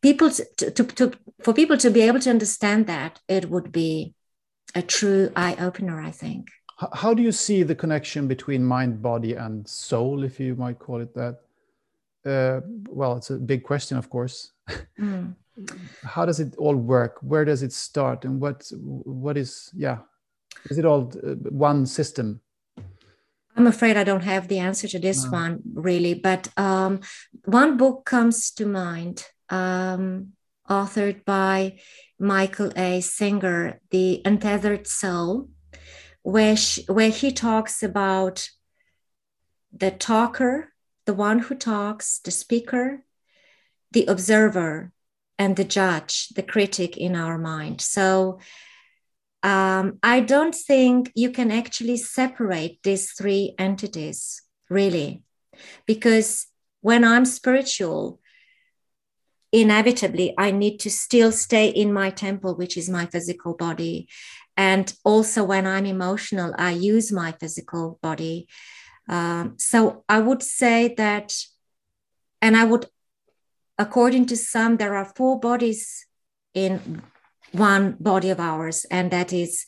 [0.01, 1.11] people to, to, to,
[1.43, 4.13] for people to be able to understand that, it would be
[4.73, 6.49] a true eye opener, I think.
[6.93, 10.99] How do you see the connection between mind, body, and soul, if you might call
[11.01, 11.39] it that?
[12.25, 14.51] Uh, well, it's a big question, of course.
[14.99, 15.35] Mm.
[16.03, 17.17] How does it all work?
[17.21, 18.69] Where does it start, and what
[19.05, 19.99] what is yeah?
[20.69, 22.41] Is it all uh, one system?
[23.55, 25.31] I'm afraid I don't have the answer to this no.
[25.31, 26.99] one really, but um,
[27.45, 30.33] one book comes to mind, um,
[30.69, 31.77] authored by
[32.19, 32.99] Michael A.
[33.01, 35.49] Singer, The Untethered Soul,
[36.21, 38.49] where, she, where he talks about
[39.71, 40.73] the talker,
[41.05, 43.05] the one who talks, the speaker,
[43.91, 44.91] the observer,
[45.37, 47.79] and the judge, the critic in our mind.
[47.81, 48.39] So
[49.45, 54.41] um, I don't think you can actually separate these three entities,
[54.71, 55.21] really,
[55.85, 56.47] because
[56.81, 58.19] when I'm spiritual,
[59.51, 64.07] inevitably I need to still stay in my temple, which is my physical body.
[64.57, 68.47] And also, when I'm emotional, I use my physical body.
[69.07, 71.35] Um, so I would say that,
[72.41, 72.87] and I would,
[73.77, 76.07] according to some, there are four bodies
[76.55, 77.03] in
[77.51, 79.65] one body of ours, and that is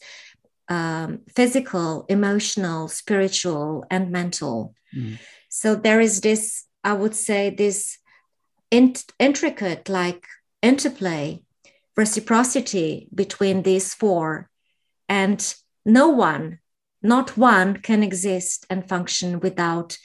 [0.70, 4.74] um, physical, emotional, spiritual, and mental.
[4.96, 5.20] Mm.
[5.50, 7.98] So there is this, I would say, this
[8.72, 10.28] int- intricate like
[10.62, 11.44] interplay,
[11.96, 14.50] reciprocity between these four,
[15.08, 15.56] and
[15.86, 16.60] no one,
[17.02, 19.98] not one, can exist and function without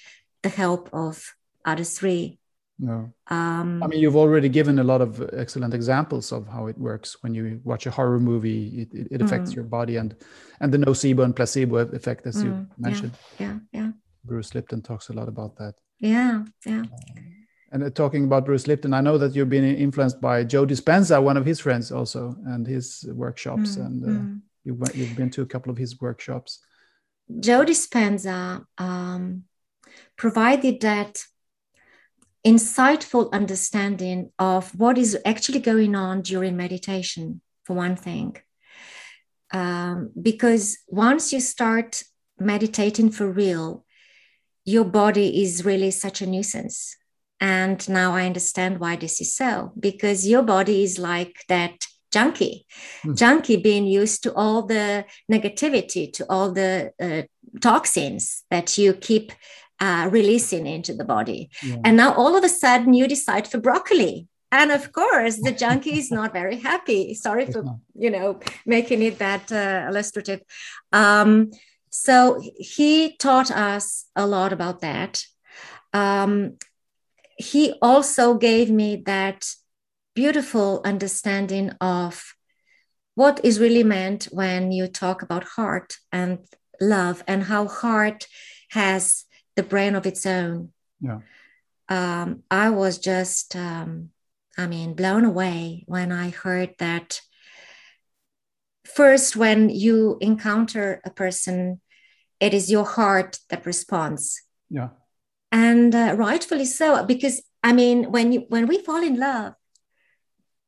[0.43, 2.39] the help of other three.
[2.83, 3.13] No.
[3.29, 7.17] Um, I mean, you've already given a lot of excellent examples of how it works
[7.23, 8.89] when you watch a horror movie.
[8.93, 9.55] It, it, affects mm.
[9.55, 10.17] your body and
[10.59, 13.13] and the nocebo and placebo effect, as mm, you mentioned.
[13.39, 13.91] Yeah, yeah, yeah.
[14.25, 15.75] Bruce Lipton talks a lot about that.
[16.01, 16.83] Yeah, yeah.
[17.71, 21.23] And uh, talking about Bruce Lipton, I know that you've been influenced by Joe Dispenza,
[21.23, 23.77] one of his friends, also, and his workshops.
[23.77, 24.41] Mm, and uh, mm.
[24.65, 26.59] you went, you've been to a couple of his workshops.
[27.39, 29.45] Joe Dispenza um,
[30.17, 31.23] provided that
[32.45, 38.37] insightful understanding of what is actually going on during meditation, for one thing.
[39.53, 42.03] Um, because once you start
[42.39, 43.85] meditating for real,
[44.65, 46.97] your body is really such a nuisance.
[47.41, 52.67] And now I understand why this is so, because your body is like that junkie,
[53.05, 53.17] mm.
[53.17, 57.23] junkie being used to all the negativity, to all the uh,
[57.61, 59.33] toxins that you keep
[59.83, 61.51] uh, releasing into the body.
[61.63, 61.79] Yeah.
[61.85, 64.29] And now all of a sudden you decide for broccoli.
[64.53, 67.15] And of course, the junkie is not very happy.
[67.15, 67.65] Sorry for,
[67.95, 70.41] you know, making it that uh, illustrative.
[70.93, 71.51] Um,
[71.91, 72.41] so
[72.75, 75.25] he taught us a lot about that.
[75.93, 76.59] Um,
[77.37, 79.41] he also gave me that
[80.15, 82.35] beautiful understanding of
[83.15, 86.39] what is really meant when you talk about heart and
[86.81, 88.27] love and how heart
[88.71, 89.25] has
[89.57, 90.71] the brain of its own.
[91.01, 91.21] Yeah.
[91.89, 94.11] Um, I was just, um,
[94.57, 97.21] I mean, blown away when I heard that
[98.85, 101.81] first when you encounter a person
[102.41, 104.89] it is your heart that responds yeah
[105.51, 109.55] and uh, rightfully so because i mean when you when we fall in love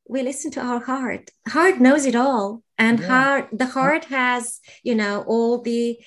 [0.09, 3.07] we listen to our heart heart knows it all and yeah.
[3.07, 5.99] heart the heart has you know all the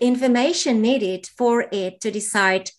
[0.00, 2.70] information needed for it to decide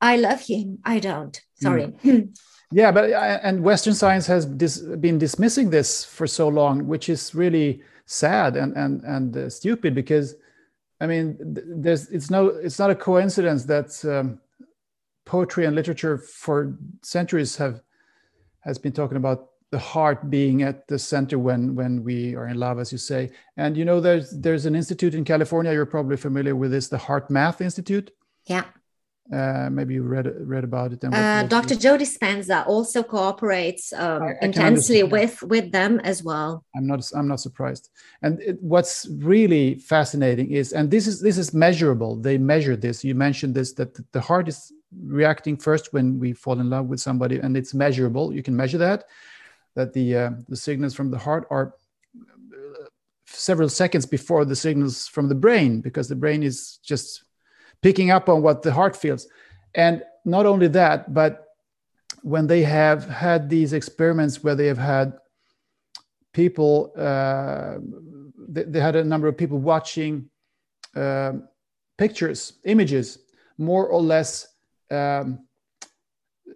[0.00, 2.36] i love him i don't sorry mm.
[2.72, 7.08] yeah but uh, and western science has dis- been dismissing this for so long which
[7.08, 10.36] is really sad and and and uh, stupid because
[11.00, 14.40] i mean there's it's no it's not a coincidence that um,
[15.24, 17.82] poetry and literature for centuries have
[18.60, 22.58] has been talking about the heart being at the center when when we are in
[22.66, 23.22] love as you say
[23.62, 27.00] and you know there's there's an institute in california you're probably familiar with this the
[27.06, 28.08] HeartMath institute
[28.46, 28.64] yeah
[29.38, 30.98] uh, maybe you read read about it.
[31.02, 31.74] Uh, Dr.
[31.74, 36.64] Joe Dispenza also cooperates um, I, I intensely with with them as well.
[36.76, 37.84] I'm not I'm not surprised.
[38.22, 42.12] And it, what's really fascinating is, and this is this is measurable.
[42.28, 42.96] They measure this.
[43.08, 44.72] You mentioned this that the heart is
[45.22, 48.32] reacting first when we fall in love with somebody, and it's measurable.
[48.36, 49.00] You can measure that.
[49.76, 51.74] That the uh, the signals from the heart are
[52.18, 52.86] uh,
[53.26, 57.22] several seconds before the signals from the brain because the brain is just
[57.82, 59.28] picking up on what the heart feels.
[59.74, 61.46] And not only that, but
[62.22, 65.12] when they have had these experiments where they have had
[66.32, 67.76] people, uh,
[68.48, 70.28] they, they, had a number of people watching
[70.96, 71.34] uh,
[71.98, 73.18] pictures, images,
[73.58, 74.48] more or less
[74.90, 75.45] um,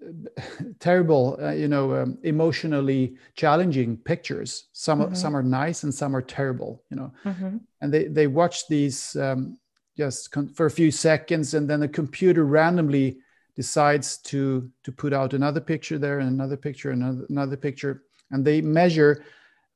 [0.81, 4.69] terrible, uh, you know, um, emotionally challenging pictures.
[4.73, 5.15] Some mm-hmm.
[5.15, 7.13] some are nice and some are terrible, you know.
[7.25, 7.57] Mm-hmm.
[7.81, 9.59] And they they watch these um,
[10.01, 13.19] just for a few seconds and then the computer randomly
[13.55, 18.43] decides to to put out another picture there and another picture another, another picture and
[18.43, 19.25] they measure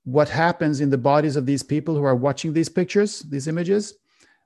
[0.04, 3.94] what happens in the bodies of these people who are watching these pictures these images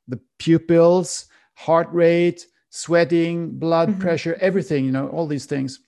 [0.09, 4.01] the pupils heart rate sweating blood mm-hmm.
[4.01, 5.81] pressure everything you know all these things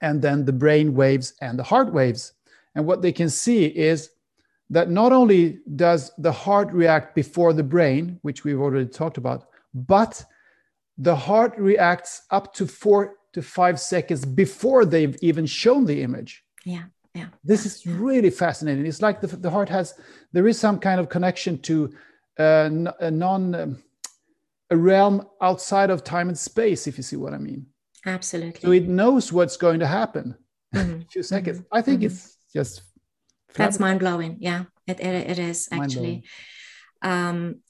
[0.00, 2.34] and then the brain waves and the heart waves
[2.74, 4.10] and what they can see is
[4.70, 9.48] that not only does the heart react before the brain, which we've already talked about,
[9.74, 10.24] but
[10.98, 16.44] the heart reacts up to four to five seconds before they've even shown the image.
[16.64, 16.84] Yeah.
[17.14, 17.28] Yeah.
[17.42, 18.86] This is really fascinating.
[18.86, 19.94] It's like the, the heart has,
[20.32, 21.92] there is some kind of connection to
[22.38, 22.70] uh,
[23.00, 23.82] a non, um,
[24.70, 27.66] a realm outside of time and space, if you see what I mean.
[28.04, 28.60] Absolutely.
[28.60, 30.36] So it knows what's going to happen
[30.74, 30.90] mm-hmm.
[30.90, 31.58] in a few seconds.
[31.58, 31.76] Mm-hmm.
[31.76, 32.06] I think mm-hmm.
[32.06, 32.82] it's just
[33.54, 34.36] that's mind blowing.
[34.40, 36.24] Yeah, it, it, it is actually.
[37.02, 37.60] Um,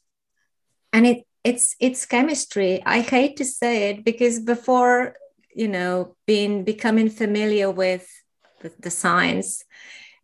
[0.92, 2.82] and it it's it's chemistry.
[2.84, 5.14] I hate to say it because before
[5.54, 8.08] you know being becoming familiar with
[8.60, 9.64] the, the science,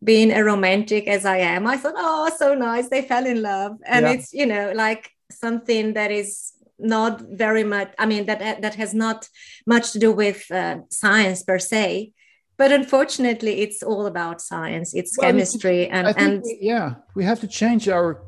[0.02, 2.88] being a romantic as I am, I thought, oh, so nice.
[2.88, 4.12] They fell in love, and yeah.
[4.12, 7.92] it's you know like something that is not very much.
[7.98, 9.28] I mean that that has not
[9.66, 12.12] much to do with uh, science per se
[12.56, 14.94] but unfortunately it's all about science.
[14.94, 18.22] It's well, chemistry and, and we, yeah we have to change our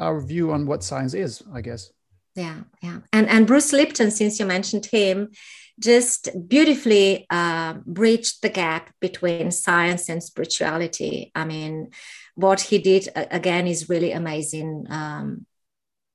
[0.00, 1.92] our view on what science is i guess.
[2.34, 3.00] Yeah yeah.
[3.12, 5.30] And and bruce lipton since you mentioned him
[5.80, 11.30] just beautifully uh, bridged the gap between science and spirituality.
[11.34, 11.90] I mean
[12.34, 14.86] what he did again is really amazing.
[14.88, 15.46] Um,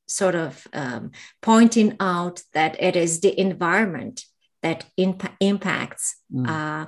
[0.07, 4.23] sort of um, pointing out that it is the environment
[4.63, 6.47] that imp- impacts mm.
[6.47, 6.87] uh,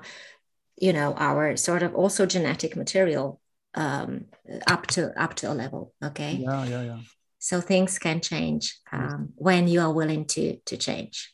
[0.78, 3.40] you know our sort of also genetic material
[3.76, 4.26] um,
[4.68, 6.34] up to up to a level okay?
[6.34, 7.00] Yeah yeah yeah.
[7.42, 11.34] So things can change um, when you are willing to to change.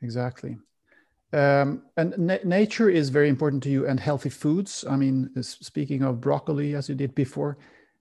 [0.00, 0.56] Exactly.
[1.32, 4.84] Um, and na- nature is very important to you and healthy foods.
[4.88, 7.58] I mean speaking of broccoli as you did before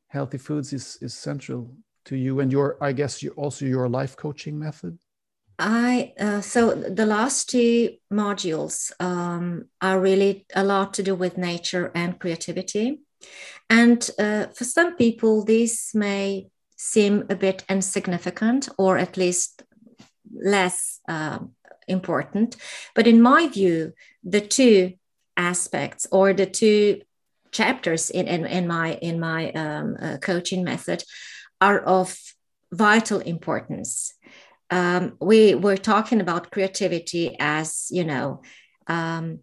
[0.08, 1.76] healthy foods is is central
[2.06, 4.98] to you and your i guess you also your life coaching method
[5.64, 11.38] I uh, so the last two modules um, are really a lot to do with
[11.38, 13.02] nature and creativity,
[13.70, 16.48] and uh, for some people this may
[16.78, 19.62] seem a bit insignificant or at least
[20.34, 21.38] less uh,
[21.88, 22.56] important.
[22.96, 23.94] But in my view,
[24.24, 24.94] the two
[25.38, 27.02] aspects or the two
[27.52, 31.04] chapters in, in, in my in my um, uh, coaching method
[31.62, 32.20] are of
[32.74, 34.14] vital importance.
[34.70, 38.42] Um, we were talking about creativity as you know
[38.88, 39.40] um,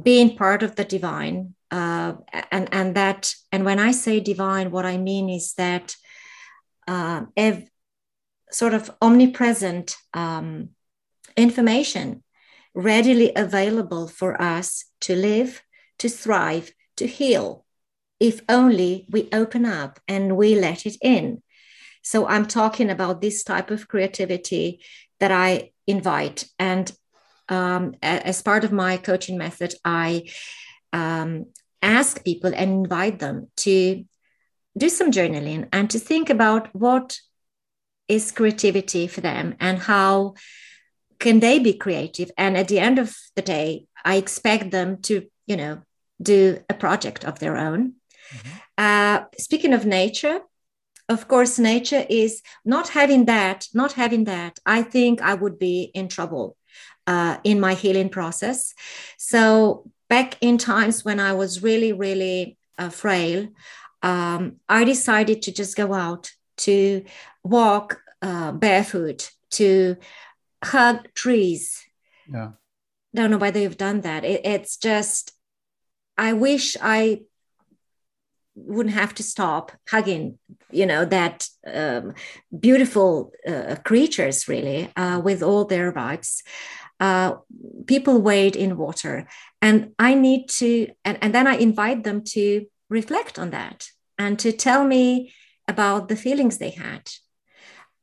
[0.00, 2.14] being part of the divine uh,
[2.50, 5.96] and and that and when i say divine what i mean is that
[6.88, 7.68] uh, ev-
[8.50, 10.70] sort of omnipresent um,
[11.36, 12.22] information
[12.74, 15.62] readily available for us to live
[15.98, 17.64] to thrive to heal
[18.18, 21.42] if only we open up and we let it in
[22.02, 24.80] so I'm talking about this type of creativity
[25.20, 26.46] that I invite.
[26.58, 26.90] And
[27.48, 30.28] um, as part of my coaching method, I
[30.92, 31.46] um,
[31.80, 34.04] ask people and invite them to
[34.76, 37.18] do some journaling and to think about what
[38.08, 40.34] is creativity for them and how
[41.18, 45.26] can they be creative and at the end of the day i expect them to
[45.46, 45.80] you know
[46.20, 47.94] do a project of their own
[48.34, 48.50] mm-hmm.
[48.78, 50.40] uh, speaking of nature
[51.12, 55.90] of course nature is not having that not having that i think i would be
[55.94, 56.56] in trouble
[57.06, 58.74] uh, in my healing process.
[59.16, 63.48] So back in times when i was really really uh, frail
[64.02, 67.04] um, i decided to just go out to
[67.42, 69.96] walk uh, barefoot to
[70.62, 71.82] hug trees.
[72.32, 72.52] Yeah.
[73.14, 74.24] Don't know whether you've done that.
[74.24, 75.32] It, it's just
[76.18, 77.22] i wish i
[78.54, 80.38] wouldn't have to stop hugging
[80.70, 82.14] you know that um,
[82.58, 86.42] beautiful uh, creatures really uh, with all their vibes
[87.00, 87.34] uh,
[87.86, 89.26] people wade in water
[89.60, 93.88] and i need to and, and then i invite them to reflect on that
[94.18, 95.32] and to tell me
[95.66, 97.10] about the feelings they had.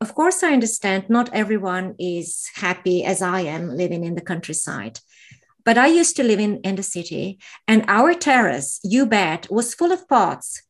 [0.02, 5.00] Of course i understand not everyone is happy as i am living in the countryside
[5.70, 9.76] but I used to live in, in the city, and our terrace, you bet, was
[9.76, 10.64] full of pots.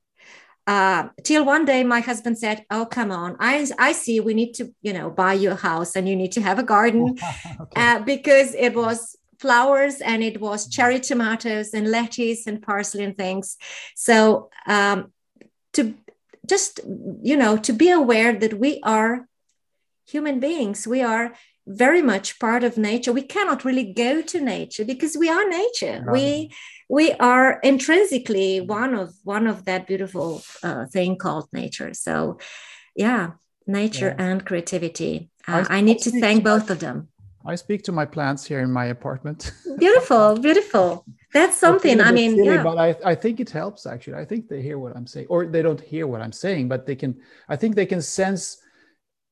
[0.68, 3.38] Uh, till one day my husband said, "Oh, come on!
[3.40, 6.34] I I see we need to you know buy you a house and you need
[6.34, 7.16] to have a garden
[7.62, 7.82] okay.
[7.82, 13.16] uh, because it was flowers and it was cherry tomatoes and lettuce and parsley and
[13.16, 13.56] things.
[13.96, 15.14] So um,
[15.76, 15.96] to
[16.46, 16.82] just
[17.30, 19.30] you know to be aware that we are
[20.06, 21.34] human beings, we are
[21.68, 23.14] very much part of nature.
[23.14, 26.04] We cannot really go to nature because we are nature.
[26.12, 26.52] We
[26.90, 31.94] we are intrinsically one of one of that beautiful uh, thing called nature.
[31.94, 32.40] So
[32.96, 33.32] yeah
[33.70, 34.26] nature yeah.
[34.26, 35.30] and creativity.
[35.48, 37.08] Uh, I, I, need to thank to both my, of them.
[37.46, 39.54] I speak to my plants here in my apartment.
[39.78, 41.06] Beautiful beautiful.
[41.32, 42.64] That's something i mean silly, yeah.
[42.64, 44.16] but I, I think it helps actually.
[44.16, 46.88] I think they hear what i'm saying or they don't hear what i'm saying but
[46.88, 47.12] they can
[47.48, 48.58] i think they can sense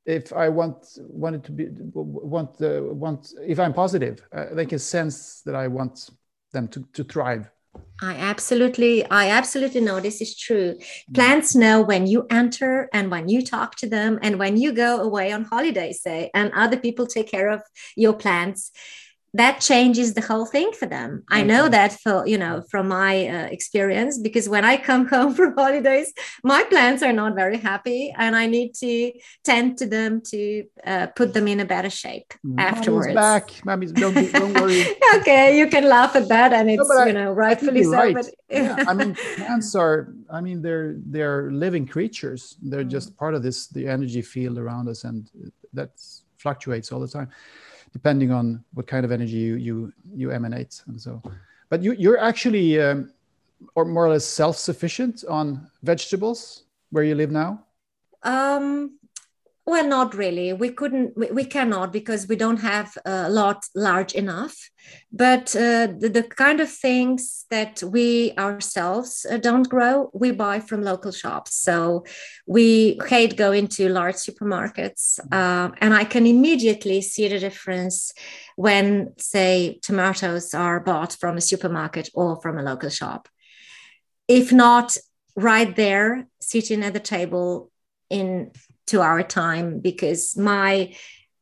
[0.07, 4.79] if I want wanted to be want the want if I'm positive, uh, they can
[4.79, 6.09] sense that I want
[6.53, 7.51] them to to thrive.
[8.01, 10.75] I absolutely, I absolutely know this is true.
[10.75, 11.13] Mm.
[11.13, 15.01] Plants know when you enter and when you talk to them and when you go
[15.01, 17.61] away on holiday, say, and other people take care of
[17.95, 18.71] your plants
[19.37, 21.23] that changes the whole thing for them.
[21.29, 25.33] I know that for you know from my uh, experience because when I come home
[25.33, 26.11] from holidays,
[26.43, 29.11] my plants are not very happy, and I need to
[29.43, 32.59] tend to them to uh, put them in a better shape mm.
[32.59, 33.13] afterwards.
[33.13, 34.83] back, Mommy's don't, don't worry.
[35.17, 37.91] okay, you can laugh at that, and it's no, you know rightfully so.
[37.91, 38.15] Right.
[38.15, 40.13] But yeah, I mean, plants are.
[40.29, 42.57] I mean, they're they're living creatures.
[42.61, 42.91] They're mm.
[42.97, 45.29] just part of this the energy field around us, and
[45.73, 45.91] that
[46.37, 47.29] fluctuates all the time
[47.93, 51.21] depending on what kind of energy you you, you emanate and so.
[51.69, 53.11] But you you're actually um,
[53.75, 57.63] or more or less self-sufficient on vegetables where you live now?
[58.23, 58.97] Um
[59.67, 60.53] well, not really.
[60.53, 64.55] We couldn't, we, we cannot because we don't have a lot large enough.
[65.11, 70.61] But uh, the, the, kind of things that we ourselves uh, don't grow, we buy
[70.61, 71.53] from local shops.
[71.55, 72.05] So
[72.45, 75.19] we hate going to large supermarkets.
[75.33, 78.13] Uh, and I can immediately see the difference
[78.55, 83.27] when, say, tomatoes are bought from a supermarket or from a local shop.
[84.29, 84.95] If not,
[85.35, 87.69] right there, sitting at the table
[88.09, 88.51] in
[88.87, 90.93] to our time because my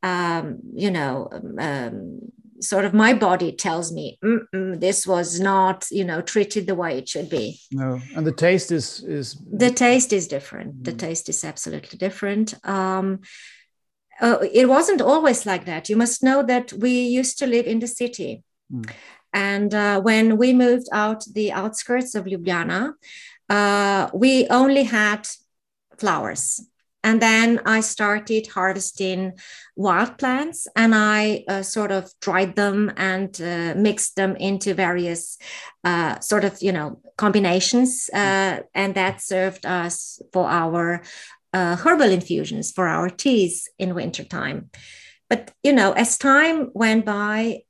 [0.04, 1.30] um, you know
[1.60, 2.20] um,
[2.60, 4.20] sort of my body tells me
[4.52, 7.60] this was not you know treated the way it should be.
[7.72, 10.76] No and the taste is is the taste is different.
[10.76, 10.84] Mm.
[10.86, 12.54] the taste is absolutely different.
[12.64, 13.22] Um,
[14.22, 15.90] uh, it wasn't always like that.
[15.90, 18.44] You must know that we used to live in the city.
[18.72, 18.90] Mm.
[19.36, 22.94] and uh, when we moved out the outskirts of ljubljana
[23.50, 25.28] uh, we only had
[26.00, 26.62] flowers
[27.06, 29.34] and then I started harvesting
[29.76, 35.38] wild plants and I uh, sort of dried them and uh, mixed them into various
[35.84, 38.10] uh, sort of, you know, combinations.
[38.12, 41.04] Uh, and that served us for our
[41.54, 44.72] uh, herbal infusions, for our teas in wintertime.
[45.30, 47.66] But, you know, as time went by,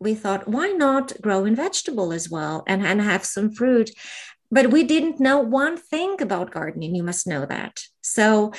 [0.00, 3.90] we thought, why not grow in vegetable as well and, and have some fruit?
[4.50, 7.80] But we didn't know one thing about gardening you must know that.
[8.00, 8.52] So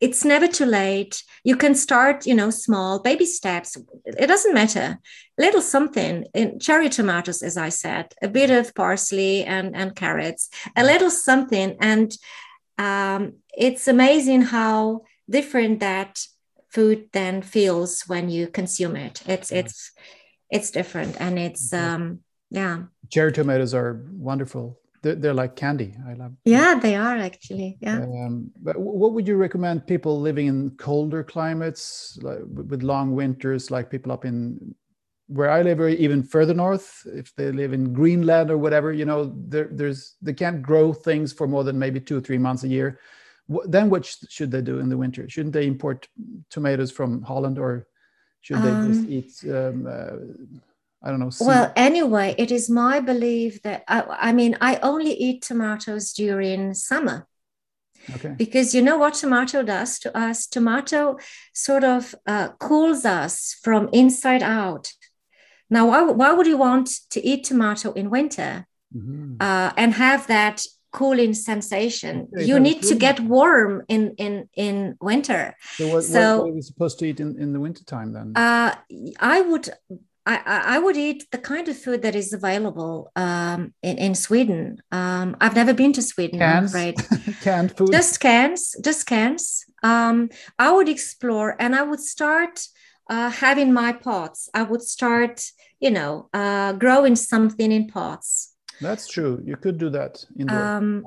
[0.00, 1.22] it's never too late.
[1.44, 3.76] You can start you know small baby steps.
[4.04, 4.98] It doesn't matter.
[5.38, 10.50] Little something in cherry tomatoes as i said a bit of parsley and and carrots
[10.76, 11.76] a little something.
[11.80, 12.12] And
[12.78, 16.18] um, it's amazing how different that
[16.70, 19.22] food then feels when you consume it.
[19.26, 19.92] It's it's
[20.50, 21.20] it's different.
[21.20, 22.20] And it's um
[22.50, 22.84] yeah.
[23.08, 25.94] Cherry tomatoes are wonderful they're, they're like candy.
[26.08, 26.32] I love.
[26.44, 27.76] Yeah, they are actually.
[27.80, 27.98] Yeah.
[28.02, 33.70] Um, but what would you recommend people living in colder climates, like with long winters,
[33.70, 34.74] like people up in
[35.26, 39.04] where I live, or even further north, if they live in Greenland or whatever, you
[39.04, 42.64] know, there, there's they can't grow things for more than maybe two or three months
[42.64, 43.00] a year.
[43.64, 45.28] Then what should they do in the winter?
[45.28, 46.08] Shouldn't they import
[46.48, 47.86] tomatoes from Holland, or
[48.40, 49.50] should they um, just eat?
[49.50, 50.60] Um, uh,
[51.04, 51.30] I don't know.
[51.30, 51.44] See.
[51.44, 56.74] Well, anyway, it is my belief that I, I mean, I only eat tomatoes during
[56.74, 57.26] summer.
[58.14, 58.34] Okay.
[58.36, 60.46] Because you know what tomato does to us?
[60.46, 61.18] Tomato
[61.52, 64.92] sort of uh, cools us from inside out.
[65.70, 69.36] Now, why, why would you want to eat tomato in winter mm-hmm.
[69.40, 72.28] uh, and have that cooling sensation?
[72.36, 75.54] Okay, you need to get warm in in in winter.
[75.76, 78.32] So, what, so, what are we supposed to eat in in the winter time then?
[78.36, 78.74] Uh,
[79.18, 79.70] I would
[80.24, 84.80] I, I would eat the kind of food that is available um, in, in Sweden.
[84.92, 86.74] Um, I've never been to Sweden, cans.
[86.74, 86.94] I'm.
[87.42, 87.90] Canned food.
[87.92, 89.64] Just cans, just cans.
[89.82, 92.66] Um, I would explore and I would start
[93.10, 94.48] uh, having my pots.
[94.54, 95.44] I would start,
[95.80, 98.54] you know, uh, growing something in pots.
[98.80, 99.42] That's true.
[99.44, 100.24] You could do that.
[100.36, 101.04] In the, um,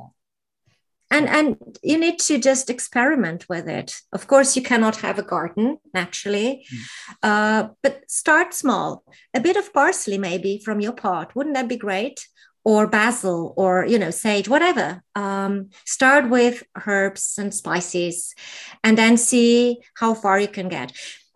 [1.15, 4.01] and and you need to just experiment with it.
[4.11, 6.65] Of course you cannot have a garden naturally.
[6.71, 6.79] Mm.
[7.23, 9.03] uh, but start small.
[9.33, 11.35] A bit of parsley maybe from your pot.
[11.35, 12.27] Wouldn't that be great?
[12.63, 15.03] Or basil or you know sage whatever.
[15.15, 18.33] Um, start with herbs and spices
[18.83, 20.91] and then see how far you can get.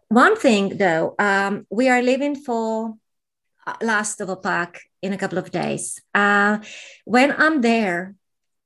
[0.08, 2.96] One thing though um, we are leaving for
[3.68, 6.02] uh, last of a pack in a couple of days.
[6.16, 6.58] Uh,
[7.06, 8.16] when i'm there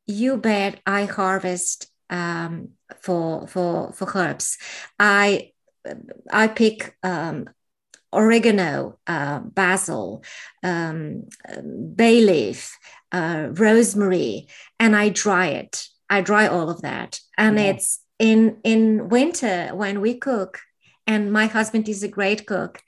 [0.08, 2.70] you bet I harvest um,
[3.02, 4.58] for for for herbs.
[5.00, 5.52] I
[6.32, 7.50] I pick um,
[8.12, 10.24] oregano, uh, basil,
[10.62, 11.28] um,
[11.96, 12.78] bay leaf,
[13.12, 14.48] uh, rosemary,
[14.80, 15.88] and I dry it.
[16.10, 17.66] I dry all of that, and yeah.
[17.66, 20.60] it's in in winter when we cook.
[21.06, 22.82] And my husband is a great cook.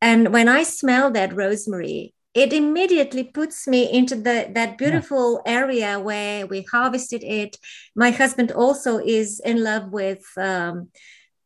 [0.00, 5.52] And when I smell that rosemary, it immediately puts me into the that beautiful yeah.
[5.52, 7.58] area where we harvested it
[7.94, 10.88] my husband also is in love with um,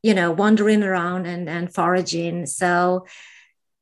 [0.03, 3.07] you know wandering around and and foraging so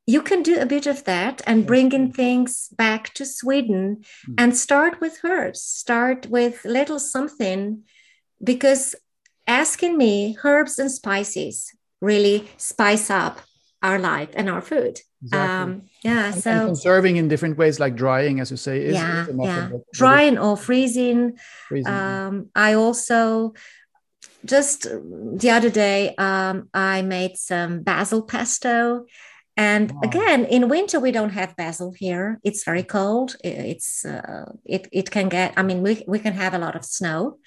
[0.07, 4.35] you can do a bit of that and bring in things back to sweden mm.
[4.39, 7.83] and start with herbs start with little something
[8.43, 8.95] because
[9.47, 13.41] asking me herbs and spices really spice up
[13.85, 15.39] our life and our food exactly.
[15.39, 18.95] um, yeah and, so and conserving in different ways like drying as you say is,
[18.95, 19.71] yeah, is yeah.
[19.93, 21.37] drying or freezing,
[21.69, 21.93] freezing.
[21.93, 23.53] Um, i also
[24.45, 24.87] just
[25.43, 29.05] the other day um, i made some basil pesto
[29.57, 30.01] and wow.
[30.09, 35.11] again in winter we don't have basil here it's very cold it's uh, it, it
[35.11, 37.39] can get i mean we, we can have a lot of snow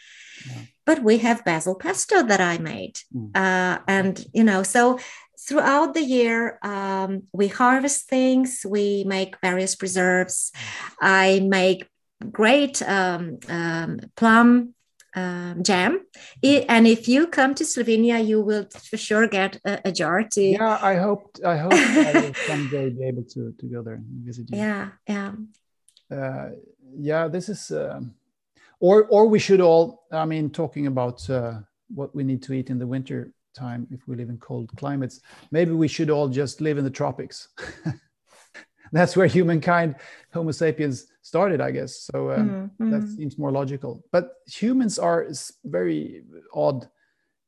[0.46, 0.62] yeah.
[0.86, 3.00] but we have basil pesto that I made.
[3.14, 3.36] Mm.
[3.36, 5.00] Uh, and, you know, so
[5.40, 10.52] throughout the year, um, we harvest things, we make various preserves.
[11.00, 11.88] I make
[12.32, 14.74] great um, um, plum
[15.16, 16.06] um, jam.
[16.42, 20.24] It, and if you come to Slovenia, you will for sure get a, a jar
[20.24, 20.42] to.
[20.42, 24.06] Yeah, I hope I hope I will someday be able to to go there and
[24.26, 24.58] visit you.
[24.58, 25.32] Yeah, yeah.
[26.10, 26.50] Uh,
[26.96, 28.00] yeah, this is, uh,
[28.80, 30.04] or or we should all.
[30.12, 31.60] I mean, talking about uh,
[31.94, 35.22] what we need to eat in the winter time if we live in cold climates.
[35.52, 37.50] Maybe we should all just live in the tropics.
[38.92, 39.96] That's where humankind,
[40.34, 42.08] Homo sapiens, started, I guess.
[42.12, 42.92] So um, mm-hmm.
[42.92, 44.04] that seems more logical.
[44.12, 45.28] But humans are
[45.66, 46.88] very odd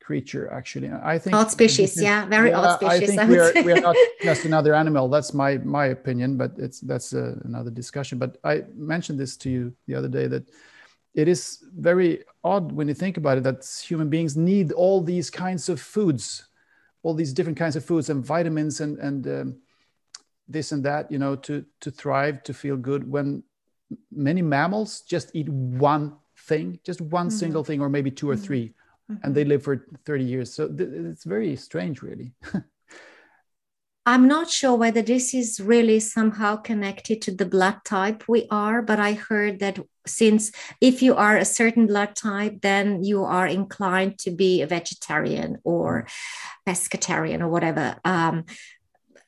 [0.09, 0.89] creature, actually.
[0.91, 3.01] I think odd species, yeah, very yeah, odd species.
[3.03, 5.07] I think I we are we are not just another animal.
[5.07, 8.17] That's my my opinion, but it's that's uh, another discussion.
[8.17, 10.49] But I mentioned this to you the other day that
[11.13, 15.29] it is very odd when you think about it that human beings need all these
[15.29, 16.47] kinds of foods,
[17.03, 19.57] all these different kinds of foods and vitamins and and um,
[20.47, 23.09] this and that, you know, to to thrive, to feel good.
[23.09, 23.43] When
[24.11, 27.37] many mammals just eat one thing, just one mm-hmm.
[27.37, 28.43] single thing, or maybe two or mm-hmm.
[28.43, 29.15] 3 mm-hmm.
[29.23, 30.53] and they live for thirty years.
[30.53, 32.33] So th- it's very strange, really.
[34.09, 38.81] I'm not sure whether this is really somehow connected to the blood type we are,
[38.81, 40.51] but I heard that since
[40.81, 45.59] if you are a certain blood type, then you are inclined to be a vegetarian
[45.63, 46.07] or
[46.67, 47.97] pescatarian or whatever.
[48.03, 48.45] Um,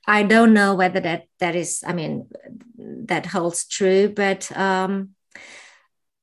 [0.08, 2.28] I don't know whether that that is, I mean,
[3.06, 5.10] that holds true, but um,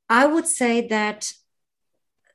[0.09, 1.31] I would say that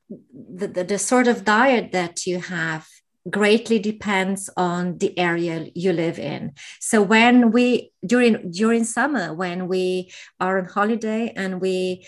[0.10, 2.88] the, the, the sort of diet that you have
[3.30, 6.54] greatly depends on the area you live in.
[6.80, 12.06] So when we during during summer when we are on holiday and we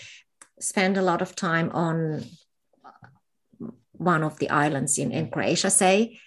[0.60, 2.24] spend a lot of time on
[3.92, 6.18] one of the islands in, in croatia say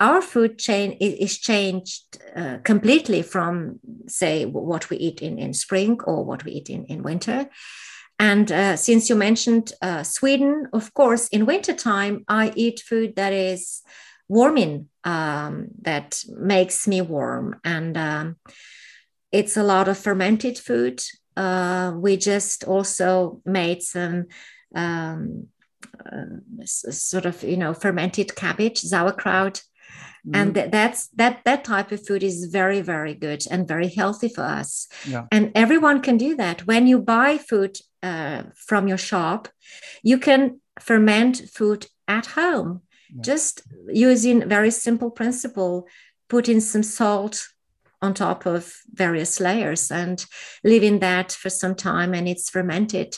[0.00, 6.00] our food chain is changed uh, completely from say what we eat in, in spring
[6.04, 7.48] or what we eat in, in winter.
[8.20, 13.32] And uh, since you mentioned uh, sweden of course in wintertime i eat food that
[13.32, 13.82] is
[14.28, 17.56] warming um, that makes me warm.
[17.64, 18.36] And um,
[19.32, 21.02] it's a lot of fermented food.
[21.36, 24.26] Uh, we just also made some
[24.74, 25.46] um,
[26.04, 29.62] uh, sort of, you know, fermented cabbage, sauerkraut.
[30.26, 30.36] Mm.
[30.36, 34.28] And th- that's that that type of food is very very good and very healthy
[34.28, 34.88] for us.
[35.06, 35.26] Yeah.
[35.30, 36.66] And everyone can do that.
[36.66, 39.48] When you buy food uh, from your shop,
[40.02, 42.82] you can ferment food at home
[43.20, 45.88] just using very simple principle
[46.28, 47.48] putting some salt
[48.00, 50.24] on top of various layers and
[50.62, 53.16] leaving that for some time and it's fermented.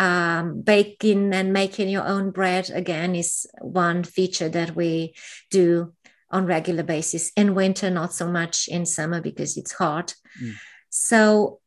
[0.00, 5.14] Um, baking and making your own bread again is one feature that we
[5.50, 5.92] do
[6.30, 7.32] on regular basis.
[7.36, 10.14] In winter not so much in summer because it's hot.
[10.42, 10.52] Mm.
[10.90, 11.60] so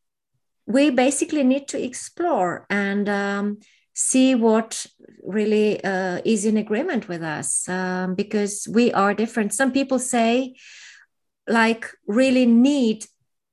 [0.66, 3.60] we basically need to explore and um,
[4.02, 4.86] see what
[5.24, 9.54] really uh, is in agreement with us um, because we are different.
[9.54, 10.56] Some people say,
[11.48, 13.06] like, really need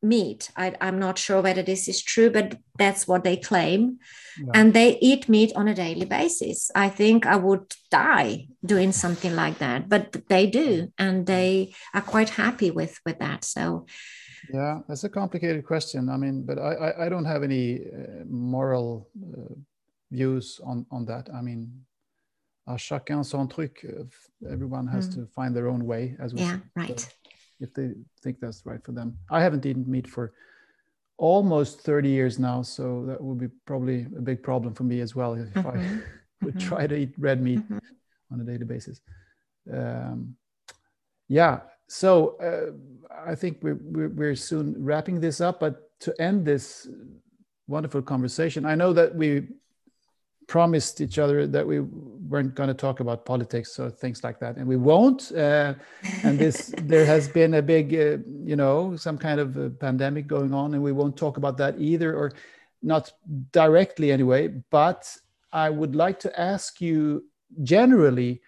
[0.03, 0.51] meat.
[0.57, 3.99] I, am not sure whether this is true, but that's what they claim.
[4.39, 4.53] Yeah.
[4.55, 6.71] And they eat meat on a daily basis.
[6.75, 12.03] I think I would die doing something like that, but they do, and they are
[12.03, 13.45] quite happy with with that.
[13.45, 13.87] So.
[14.55, 16.09] Yeah, that's a complicated question.
[16.09, 19.55] I mean, but I, I, I don't have any uh, moral uh,
[20.11, 21.29] views on on that.
[21.35, 21.73] I mean,
[22.69, 23.85] chacun son truc.
[24.51, 25.15] Everyone has mm.
[25.15, 27.01] to find their own way, as we yeah, right.
[27.01, 27.09] So
[27.61, 27.93] if they
[28.23, 29.19] think that's right for them.
[29.31, 30.33] I haven't eaten meat for
[31.17, 35.15] almost 30 years now, so that would be probably a big problem for me as
[35.15, 35.69] well if mm-hmm.
[35.69, 36.01] I
[36.45, 36.69] would mm-hmm.
[36.69, 37.79] try to eat red meat mm-hmm.
[38.33, 39.01] on a daily basis.
[39.73, 40.37] Um,
[41.29, 42.73] yeah, so uh,
[43.27, 46.89] I think we're, we're, we're soon wrapping this up, but to end this
[47.67, 49.49] wonderful conversation, I know that we
[50.49, 54.57] promised each other that we weren't going to talk about politics or things like that,
[54.57, 55.31] and we won't.
[55.31, 55.75] Uh,
[56.25, 60.53] and this, there has been a big, uh, you know, some kind of pandemic going
[60.53, 62.33] on, and we won't talk about that either, or
[62.83, 63.13] not
[63.53, 64.49] directly anyway.
[64.71, 65.15] But
[65.53, 67.25] I would like to ask you
[67.63, 68.41] generally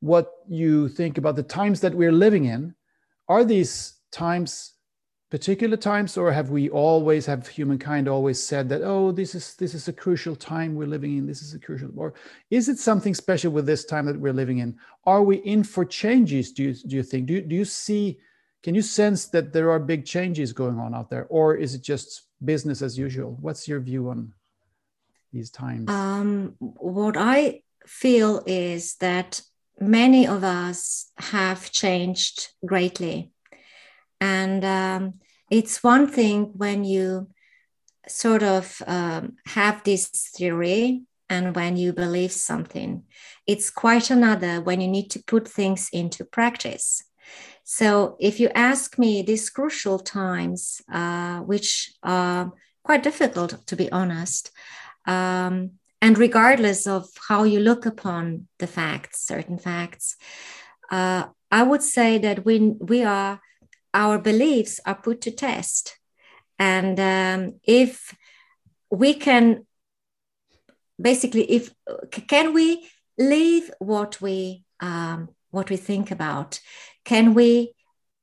[0.00, 2.74] what you think about the times that we're living in.
[3.28, 4.71] Are these times
[5.32, 9.72] particular times or have we always have humankind always said that oh this is this
[9.72, 12.12] is a crucial time we're living in this is a crucial or
[12.50, 14.76] is it something special with this time that we're living in?
[15.06, 17.28] Are we in for changes do you do you think?
[17.28, 18.18] Do you, do you see
[18.62, 21.80] can you sense that there are big changes going on out there or is it
[21.80, 23.38] just business as usual?
[23.40, 24.34] What's your view on
[25.32, 25.88] these times?
[25.88, 29.40] Um, what i feel is that
[29.80, 33.32] many of us have changed greatly.
[34.20, 35.14] And um,
[35.52, 37.28] it's one thing when you
[38.08, 43.02] sort of um, have this theory and when you believe something.
[43.46, 47.02] It's quite another when you need to put things into practice.
[47.64, 53.92] So, if you ask me these crucial times, uh, which are quite difficult to be
[53.92, 54.50] honest,
[55.06, 60.16] um, and regardless of how you look upon the facts, certain facts,
[60.90, 63.40] uh, I would say that we we are
[63.94, 65.98] our beliefs are put to test,
[66.58, 68.14] and um, if
[68.90, 69.66] we can
[71.00, 71.74] basically if
[72.28, 72.88] can we
[73.18, 76.60] live what we um, what we think about?
[77.04, 77.74] Can we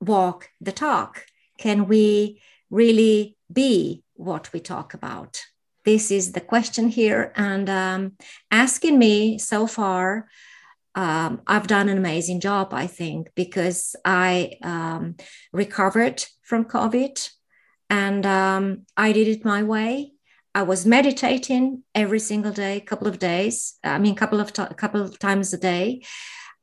[0.02, 1.26] walk the talk?
[1.58, 5.44] Can we really be what we talk about?
[5.86, 7.32] This is the question here.
[7.36, 8.14] And um,
[8.52, 10.28] asking me so far
[10.96, 15.16] um, i've done an amazing job i think because i um,
[15.54, 17.30] recovered from covid
[17.90, 20.12] and um, i did it my way
[20.56, 23.78] I was meditating every single day, a couple of days.
[23.84, 26.02] I mean, couple of a couple of times a day,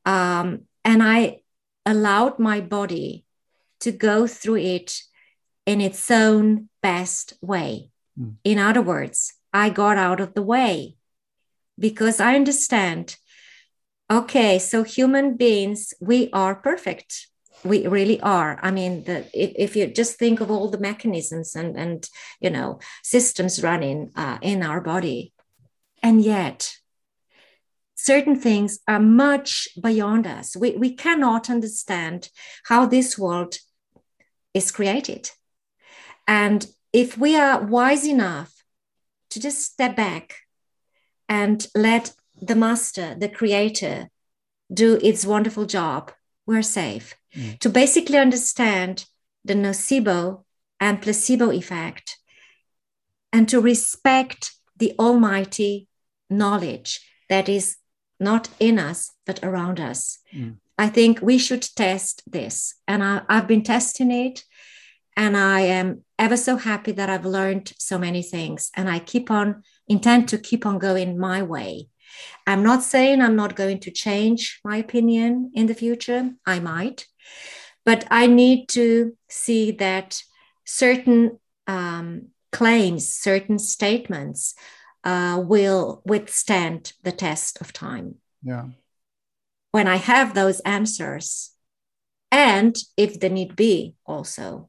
[0.04, 1.40] um, and I
[1.84, 3.24] allowed my body
[3.80, 5.00] to go through it
[5.66, 7.90] in its own best way.
[8.18, 8.34] Mm.
[8.44, 10.96] In other words, I got out of the way
[11.78, 13.16] because I understand.
[14.08, 17.26] Okay, so human beings, we are perfect.
[17.64, 18.58] We really are.
[18.62, 22.08] I mean the, if, if you just think of all the mechanisms and and
[22.40, 25.32] you know systems running uh, in our body.
[26.02, 26.76] And yet
[27.96, 30.56] certain things are much beyond us.
[30.56, 32.28] We, we cannot understand
[32.66, 33.58] how this world
[34.54, 35.30] is created.
[36.28, 38.62] And if we are wise enough
[39.30, 40.36] to just step back
[41.28, 44.08] and let the master the creator
[44.72, 46.12] do its wonderful job.
[46.46, 47.14] We're safe.
[47.36, 47.58] Mm.
[47.58, 49.04] to basically understand
[49.44, 50.44] the nocebo
[50.80, 52.16] and placebo effect
[53.30, 55.86] and to respect the almighty
[56.30, 57.76] knowledge that is
[58.18, 60.18] not in us but around us.
[60.34, 60.56] Mm.
[60.78, 62.74] i think we should test this.
[62.88, 64.44] And I, i've been testing it
[65.14, 68.70] and i am ever so happy that i've learned so many things.
[68.74, 71.88] And i keep on intend to keep on going my way
[72.46, 77.06] i'm not saying i'm not going to change my opinion in the future i might
[77.86, 80.20] but I need to see that
[80.66, 81.38] certain
[81.68, 84.54] um, claims, certain statements
[85.04, 88.16] uh, will withstand the test of time.
[88.42, 88.66] Yeah.
[89.70, 91.52] When I have those answers,
[92.32, 94.68] and if the need be also,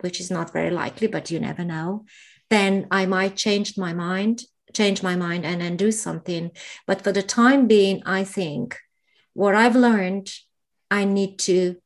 [0.00, 2.04] which is not very likely, but you never know,
[2.50, 4.42] then I might change my mind,
[4.74, 6.50] change my mind and then do something.
[6.86, 8.78] But for the time being, I think
[9.32, 10.32] what I've learned,
[10.90, 11.76] I need to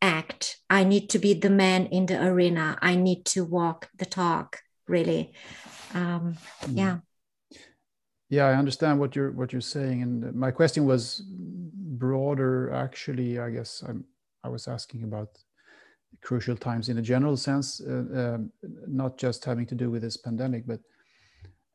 [0.00, 0.58] act.
[0.68, 2.78] I need to be the man in the arena.
[2.80, 4.60] I need to walk the talk.
[4.86, 5.32] Really,
[5.94, 6.76] um, mm.
[6.76, 6.98] yeah.
[8.28, 12.70] Yeah, I understand what you're what you're saying, and my question was broader.
[12.72, 14.04] Actually, I guess I'm,
[14.42, 15.38] I was asking about
[16.22, 18.50] crucial times in a general sense, uh, um,
[18.86, 20.80] not just having to do with this pandemic, but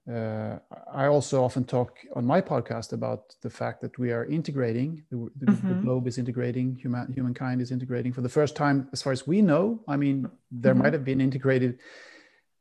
[0.07, 0.57] uh,
[0.91, 5.29] I also often talk on my podcast about the fact that we are integrating, the,
[5.37, 5.67] the, mm-hmm.
[5.67, 9.27] the, globe is integrating, human, humankind is integrating for the first time, as far as
[9.27, 9.81] we know.
[9.87, 10.83] I mean, there mm-hmm.
[10.83, 11.79] might have been integrated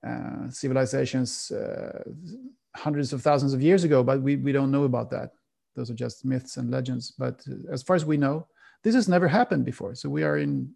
[0.07, 2.03] uh, civilizations uh,
[2.76, 5.32] hundreds of thousands of years ago, but we, we don't know about that.
[5.74, 7.12] Those are just myths and legends.
[7.18, 8.47] But uh, as far as we know,
[8.82, 9.95] this has never happened before.
[9.95, 10.72] So we are in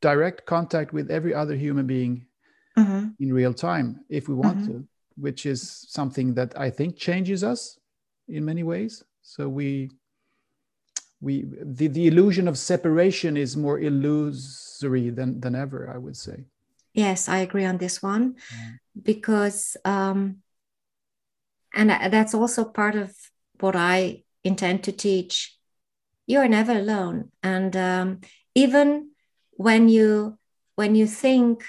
[0.00, 2.26] direct contact with every other human being
[2.78, 3.08] mm-hmm.
[3.20, 4.78] in real time if we want mm-hmm.
[4.78, 4.88] to
[5.18, 7.78] which is something that I think changes us
[8.28, 9.04] in many ways.
[9.22, 9.90] So we
[11.20, 16.44] we the, the illusion of separation is more illusory than than ever, I would say.
[16.94, 18.36] Yes, I agree on this one
[19.00, 20.38] because um,
[21.74, 23.14] and that's also part of
[23.60, 25.56] what I intend to teach.
[26.26, 28.20] You are never alone, and um,
[28.54, 29.10] even
[29.52, 30.38] when you
[30.76, 31.64] when you think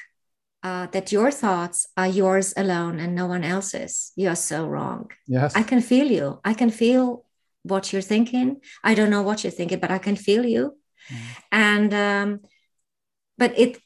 [0.63, 4.11] uh, that your thoughts are yours alone and no one else's.
[4.15, 5.11] You are so wrong.
[5.27, 5.55] Yes.
[5.55, 6.39] I can feel you.
[6.43, 7.25] I can feel
[7.63, 8.61] what you're thinking.
[8.83, 10.77] I don't know what you're thinking, but I can feel you.
[11.09, 11.17] Mm.
[11.51, 12.39] And um,
[13.37, 13.79] but it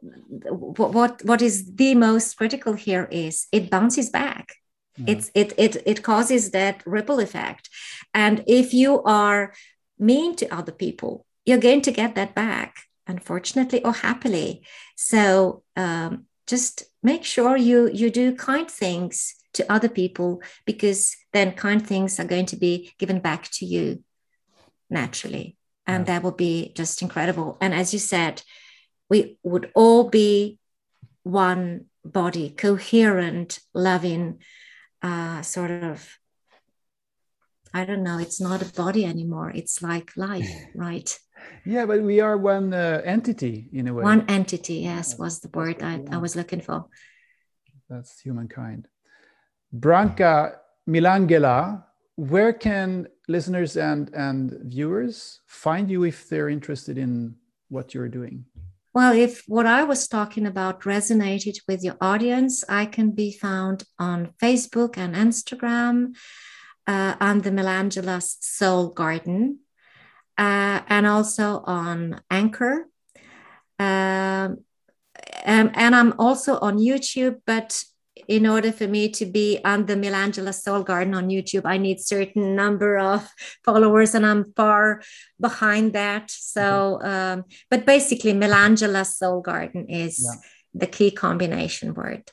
[0.00, 4.54] what what, what is the most critical here is it bounces back.
[4.98, 5.08] Mm.
[5.08, 7.68] It's it it it causes that ripple effect.
[8.14, 9.52] And if you are
[9.98, 14.62] mean to other people, you're going to get that back unfortunately or happily.
[14.96, 21.52] So um, just make sure you you do kind things to other people because then
[21.52, 24.02] kind things are going to be given back to you
[24.90, 25.56] naturally.
[25.86, 27.56] And that will be just incredible.
[27.60, 28.42] And as you said,
[29.08, 30.58] we would all be
[31.22, 34.40] one body, coherent, loving,
[35.02, 36.18] uh, sort of.
[37.72, 38.18] I don't know.
[38.18, 39.50] It's not a body anymore.
[39.50, 41.18] It's like life, right?
[41.64, 44.02] Yeah, but we are one uh, entity in a way.
[44.02, 46.86] One entity, yes, was the word I, I was looking for.
[47.88, 48.88] That's humankind.
[49.72, 50.56] Branka
[50.88, 51.84] Milangela,
[52.16, 57.34] where can listeners and, and viewers find you if they're interested in
[57.68, 58.44] what you're doing?
[58.94, 63.84] Well, if what I was talking about resonated with your audience, I can be found
[63.98, 66.14] on Facebook and Instagram
[66.86, 69.58] uh, on the Milangela's Soul Garden
[70.38, 72.88] uh, and also on Anchor.
[73.78, 74.58] Um,
[75.44, 77.82] and, and I'm also on YouTube, but
[78.28, 82.00] in order for me to be on the Milangela Soul Garden on YouTube, I need
[82.00, 83.28] certain number of
[83.64, 85.02] followers, and I'm far
[85.40, 86.30] behind that.
[86.30, 90.40] So, um, but basically, Milangela Soul Garden is yeah.
[90.74, 92.30] the key combination word.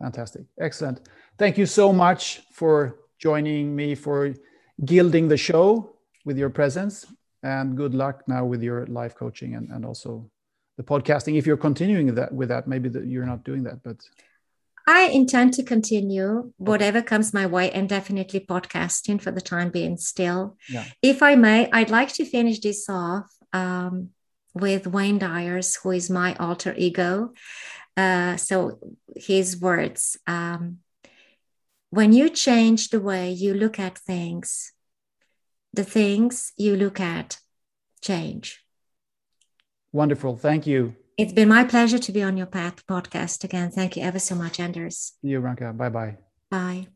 [0.00, 1.08] Fantastic, excellent.
[1.38, 4.34] Thank you so much for joining me for
[4.84, 7.06] gilding the show with your presence,
[7.42, 10.30] and good luck now with your life coaching and, and also
[10.76, 11.36] the podcasting.
[11.36, 13.96] If you're continuing that with that, maybe that you're not doing that, but
[14.86, 19.96] I intend to continue whatever comes my way and definitely podcasting for the time being
[19.96, 20.56] still.
[20.68, 20.84] Yeah.
[21.00, 24.10] If I may, I'd like to finish this off um,
[24.54, 27.32] with Wayne Dyer's, who is my alter ego.
[27.96, 28.78] Uh, so
[29.14, 30.78] his words um,
[31.90, 34.72] When you change the way you look at things,
[35.72, 37.38] the things you look at
[38.00, 38.64] change.
[39.92, 40.36] Wonderful.
[40.36, 40.96] Thank you.
[41.18, 43.70] It's been my pleasure to be on your path podcast again.
[43.70, 45.12] Thank you ever so much, Anders.
[45.22, 45.72] You, Ranka.
[45.76, 46.16] Bye-bye.
[46.50, 46.88] Bye.